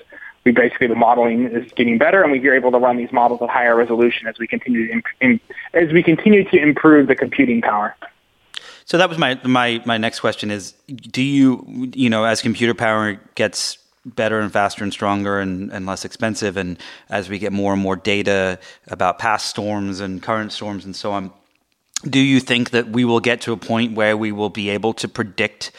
[0.44, 3.42] we basically the modeling is getting better, and we are able to run these models
[3.42, 5.40] at higher resolution as we continue to imp- in,
[5.74, 7.94] as we continue to improve the computing power.
[8.89, 12.72] So that was my my my next question is do you you know as computer
[12.72, 13.76] power gets
[14.07, 16.78] better and faster and stronger and, and less expensive and
[17.11, 21.12] as we get more and more data about past storms and current storms and so
[21.12, 21.30] on
[22.09, 24.95] do you think that we will get to a point where we will be able
[24.95, 25.70] to predict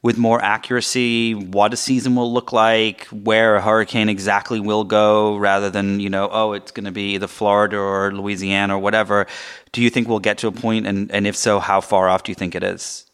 [0.00, 5.36] with more accuracy what a season will look like, where a hurricane exactly will go,
[5.36, 9.26] rather than, you know, oh, it's going to be the Florida or Louisiana or whatever.
[9.72, 12.22] Do you think we'll get to a point, and, and if so, how far off
[12.22, 13.04] do you think it is?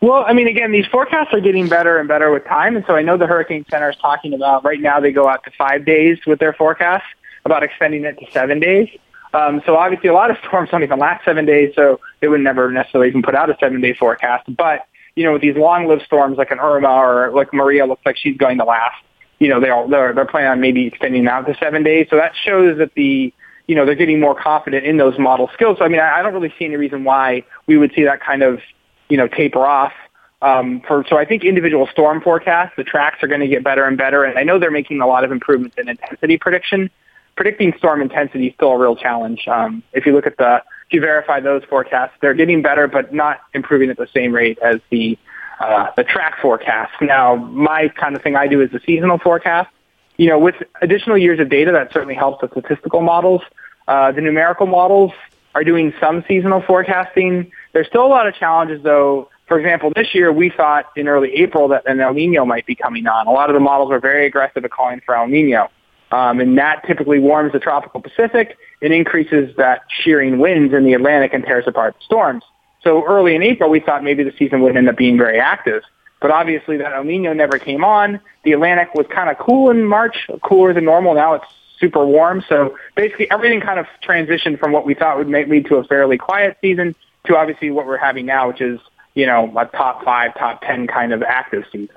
[0.00, 2.94] Well, I mean, again, these forecasts are getting better and better with time, and so
[2.94, 5.84] I know the Hurricane Center is talking about right now they go out to five
[5.84, 7.04] days with their forecast,
[7.44, 8.88] about extending it to seven days.
[9.32, 12.40] Um, so obviously, a lot of storms don't even last seven days, so they would
[12.40, 14.44] never necessarily even put out a seven-day forecast.
[14.56, 14.86] But
[15.18, 18.36] you know, with these long-lived storms like an Irma or like Maria looks like she's
[18.36, 19.02] going to last,
[19.40, 22.06] you know, they're they're, they're planning on maybe extending out to seven days.
[22.08, 23.34] So that shows that the
[23.66, 25.78] you know they're getting more confident in those model skills.
[25.78, 28.20] So I mean, I, I don't really see any reason why we would see that
[28.20, 28.60] kind of
[29.08, 29.92] you know taper off.
[30.40, 33.84] Um, for, so I think individual storm forecasts, the tracks are going to get better
[33.86, 36.90] and better, and I know they're making a lot of improvements in intensity prediction.
[37.34, 39.48] Predicting storm intensity is still a real challenge.
[39.48, 40.62] Um, if you look at the
[40.92, 44.80] you verify those forecasts, they're getting better, but not improving at the same rate as
[44.90, 45.18] the
[45.60, 46.92] uh, the track forecast.
[47.00, 49.68] Now, my kind of thing I do is the seasonal forecast.
[50.16, 53.42] You know, with additional years of data, that certainly helps the statistical models.
[53.86, 55.12] Uh, the numerical models
[55.54, 57.50] are doing some seasonal forecasting.
[57.72, 59.30] There's still a lot of challenges, though.
[59.46, 62.74] For example, this year we thought in early April that an El Nino might be
[62.74, 63.26] coming on.
[63.26, 65.70] A lot of the models were very aggressive at calling for El Nino.
[66.10, 70.94] Um, and that typically warms the tropical Pacific and increases that shearing winds in the
[70.94, 72.44] Atlantic and tears apart storms.
[72.82, 75.82] So early in April, we thought maybe the season would end up being very active.
[76.20, 78.20] But obviously that El Nino never came on.
[78.44, 81.14] The Atlantic was kind of cool in March, cooler than normal.
[81.14, 81.44] Now it's
[81.78, 82.42] super warm.
[82.48, 86.18] So basically everything kind of transitioned from what we thought would lead to a fairly
[86.18, 86.94] quiet season
[87.26, 88.80] to obviously what we're having now, which is,
[89.14, 91.90] you know, a top five, top 10 kind of active season.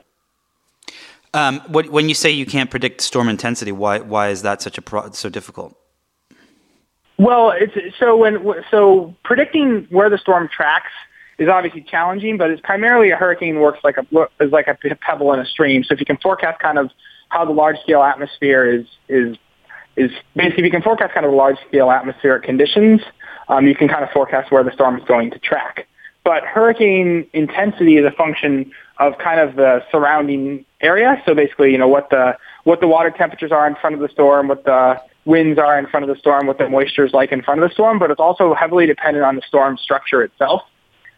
[1.34, 4.78] Um, what, when you say you can't predict storm intensity, why why is that such
[4.78, 5.78] a pro- so difficult?
[7.18, 10.92] Well, it's so when so predicting where the storm tracks
[11.38, 14.06] is obviously challenging, but it's primarily a hurricane works like a
[14.44, 15.84] is like a pebble in a stream.
[15.84, 16.92] So if you can forecast kind of
[17.30, 19.38] how the large scale atmosphere is is
[19.96, 23.02] is basically if you can forecast kind of large scale atmospheric conditions,
[23.48, 25.88] um, you can kind of forecast where the storm is going to track.
[26.24, 28.72] But hurricane intensity is a function
[29.02, 31.22] of kind of the surrounding area.
[31.26, 34.10] So basically, you know, what the what the water temperatures are in front of the
[34.10, 37.32] storm, what the winds are in front of the storm, what the moisture is like
[37.32, 40.62] in front of the storm, but it's also heavily dependent on the storm structure itself.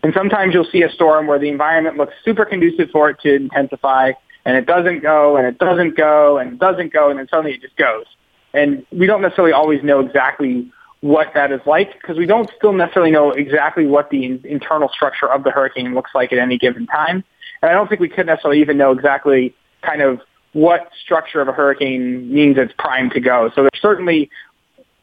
[0.02, 3.36] And sometimes you'll see a storm where the environment looks super conducive for it to
[3.36, 4.12] intensify,
[4.46, 7.54] and it doesn't go, and it doesn't go, and it doesn't go, and then suddenly
[7.54, 8.06] it just goes.
[8.54, 12.72] And we don't necessarily always know exactly what that is like because we don't still
[12.72, 16.58] necessarily know exactly what the in- internal structure of the hurricane looks like at any
[16.58, 17.24] given time.
[17.64, 20.20] And I don't think we could necessarily even know exactly kind of
[20.52, 23.50] what structure of a hurricane means it's primed to go.
[23.56, 24.30] So there's certainly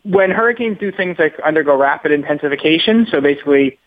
[0.03, 3.79] when hurricanes do things like undergo rapid intensification, so basically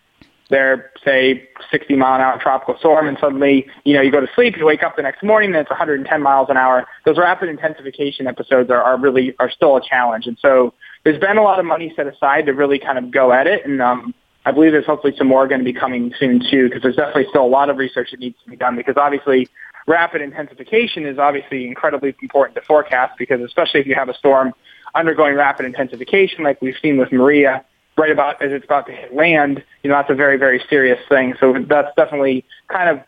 [0.49, 4.27] they're say 60 mile an hour tropical storm and suddenly you know you go to
[4.35, 7.47] sleep you wake up the next morning and it's 110 miles an hour those rapid
[7.47, 10.73] intensification episodes are, are really are still a challenge and so
[11.05, 13.65] there's been a lot of money set aside to really kind of go at it
[13.65, 14.13] and um
[14.45, 17.27] I believe there's hopefully some more going to be coming soon too because there's definitely
[17.29, 19.47] still a lot of research that needs to be done because obviously
[19.87, 24.53] rapid intensification is obviously incredibly important to forecast because especially if you have a storm
[24.95, 27.63] undergoing rapid intensification like we've seen with Maria
[27.97, 30.99] right about as it's about to hit land, you know, that's a very, very serious
[31.09, 31.35] thing.
[31.39, 33.03] So that's definitely kind of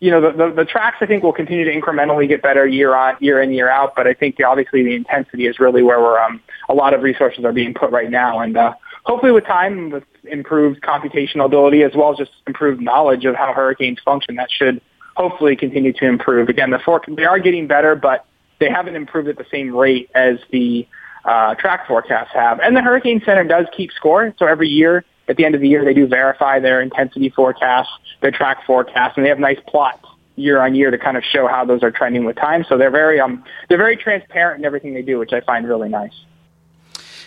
[0.00, 2.94] you know, the, the, the tracks I think will continue to incrementally get better year
[2.94, 6.18] on year in year out, but I think obviously the intensity is really where we're
[6.18, 8.74] um, a lot of resources are being put right now, and uh,
[9.04, 13.52] hopefully with time, with improved computational ability as well as just improved knowledge of how
[13.52, 14.80] hurricanes function, that should
[15.16, 16.48] hopefully continue to improve.
[16.48, 18.26] Again, the for- they are getting better, but
[18.58, 20.86] they haven't improved at the same rate as the
[21.24, 22.60] uh, track forecasts have.
[22.60, 25.68] And the Hurricane Center does keep score, so every year at the end of the
[25.68, 27.90] year they do verify their intensity forecasts,
[28.20, 31.46] their track forecasts, and they have nice plots year on year to kind of show
[31.46, 32.64] how those are trending with time.
[32.68, 35.88] So they're very um they're very transparent in everything they do, which I find really
[35.88, 36.12] nice.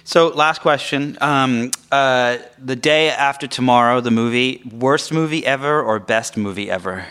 [0.08, 1.18] So, last question.
[1.20, 7.06] Um, uh, the day after tomorrow, the movie, worst movie ever or best movie ever?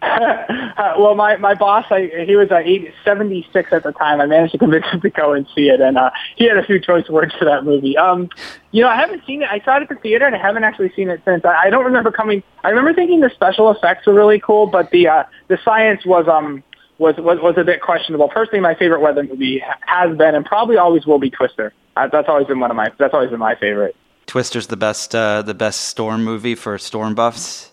[0.00, 4.22] uh, well, my, my boss, I, he was uh, 80, 76 at the time.
[4.22, 6.64] I managed to convince him to go and see it, and uh, he had a
[6.64, 7.98] few choice words for that movie.
[7.98, 8.30] Um,
[8.70, 9.50] you know, I haven't seen it.
[9.50, 11.44] I saw it at the theater, and I haven't actually seen it since.
[11.44, 12.42] I, I don't remember coming.
[12.64, 16.26] I remember thinking the special effects were really cool, but the uh, the science was
[16.28, 16.64] um
[17.02, 18.28] was, was was a bit questionable.
[18.28, 21.72] Personally, my favorite weather movie has been and probably always will be Twister.
[21.96, 23.94] Uh, that's always been one of my that's always been my favorite.
[24.26, 27.72] Twister's the best uh, the best storm movie for storm buffs.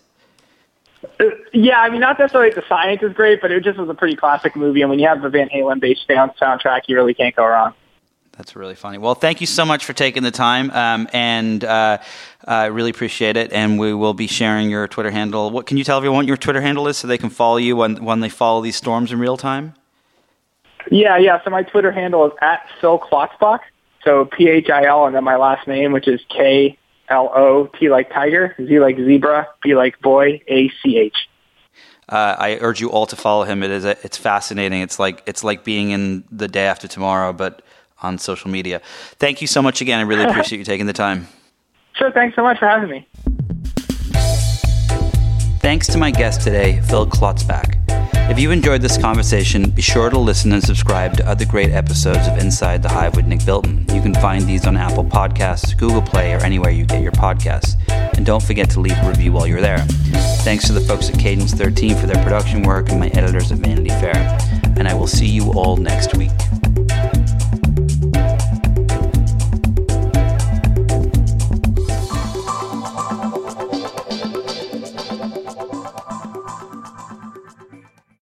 [1.18, 3.94] Uh, yeah, I mean, not necessarily the science is great, but it just was a
[3.94, 4.82] pretty classic movie.
[4.82, 7.72] And when you have the Van Halen based sound soundtrack, you really can't go wrong.
[8.40, 8.96] That's really funny.
[8.96, 11.98] Well, thank you so much for taking the time, um, and uh,
[12.46, 13.52] I really appreciate it.
[13.52, 15.50] And we will be sharing your Twitter handle.
[15.50, 17.76] What can you tell everyone what your Twitter handle is so they can follow you
[17.76, 19.74] when when they follow these storms in real time?
[20.90, 21.44] Yeah, yeah.
[21.44, 23.60] So my Twitter handle is at Phil Klotzbach.
[24.04, 26.78] So P H I L and then my last name, which is K
[27.10, 31.28] L O T like tiger, Z like zebra, B like boy, A C H.
[32.08, 33.62] Uh, I urge you all to follow him.
[33.62, 34.80] It is a, it's fascinating.
[34.80, 37.60] It's like it's like being in the day after tomorrow, but
[38.02, 38.80] on social media.
[39.18, 39.98] Thank you so much again.
[39.98, 41.28] I really appreciate you taking the time.
[41.94, 42.10] Sure.
[42.10, 43.06] Thanks so much for having me.
[45.60, 47.76] Thanks to my guest today, Phil Klotzbach.
[48.30, 52.26] If you enjoyed this conversation, be sure to listen and subscribe to other great episodes
[52.28, 53.84] of Inside the Hive with Nick Bilton.
[53.92, 57.76] You can find these on Apple Podcasts, Google Play, or anywhere you get your podcasts.
[58.16, 59.84] And don't forget to leave a review while you're there.
[60.44, 63.58] Thanks to the folks at Cadence 13 for their production work and my editors at
[63.58, 64.38] Vanity Fair.
[64.76, 66.30] And I will see you all next week.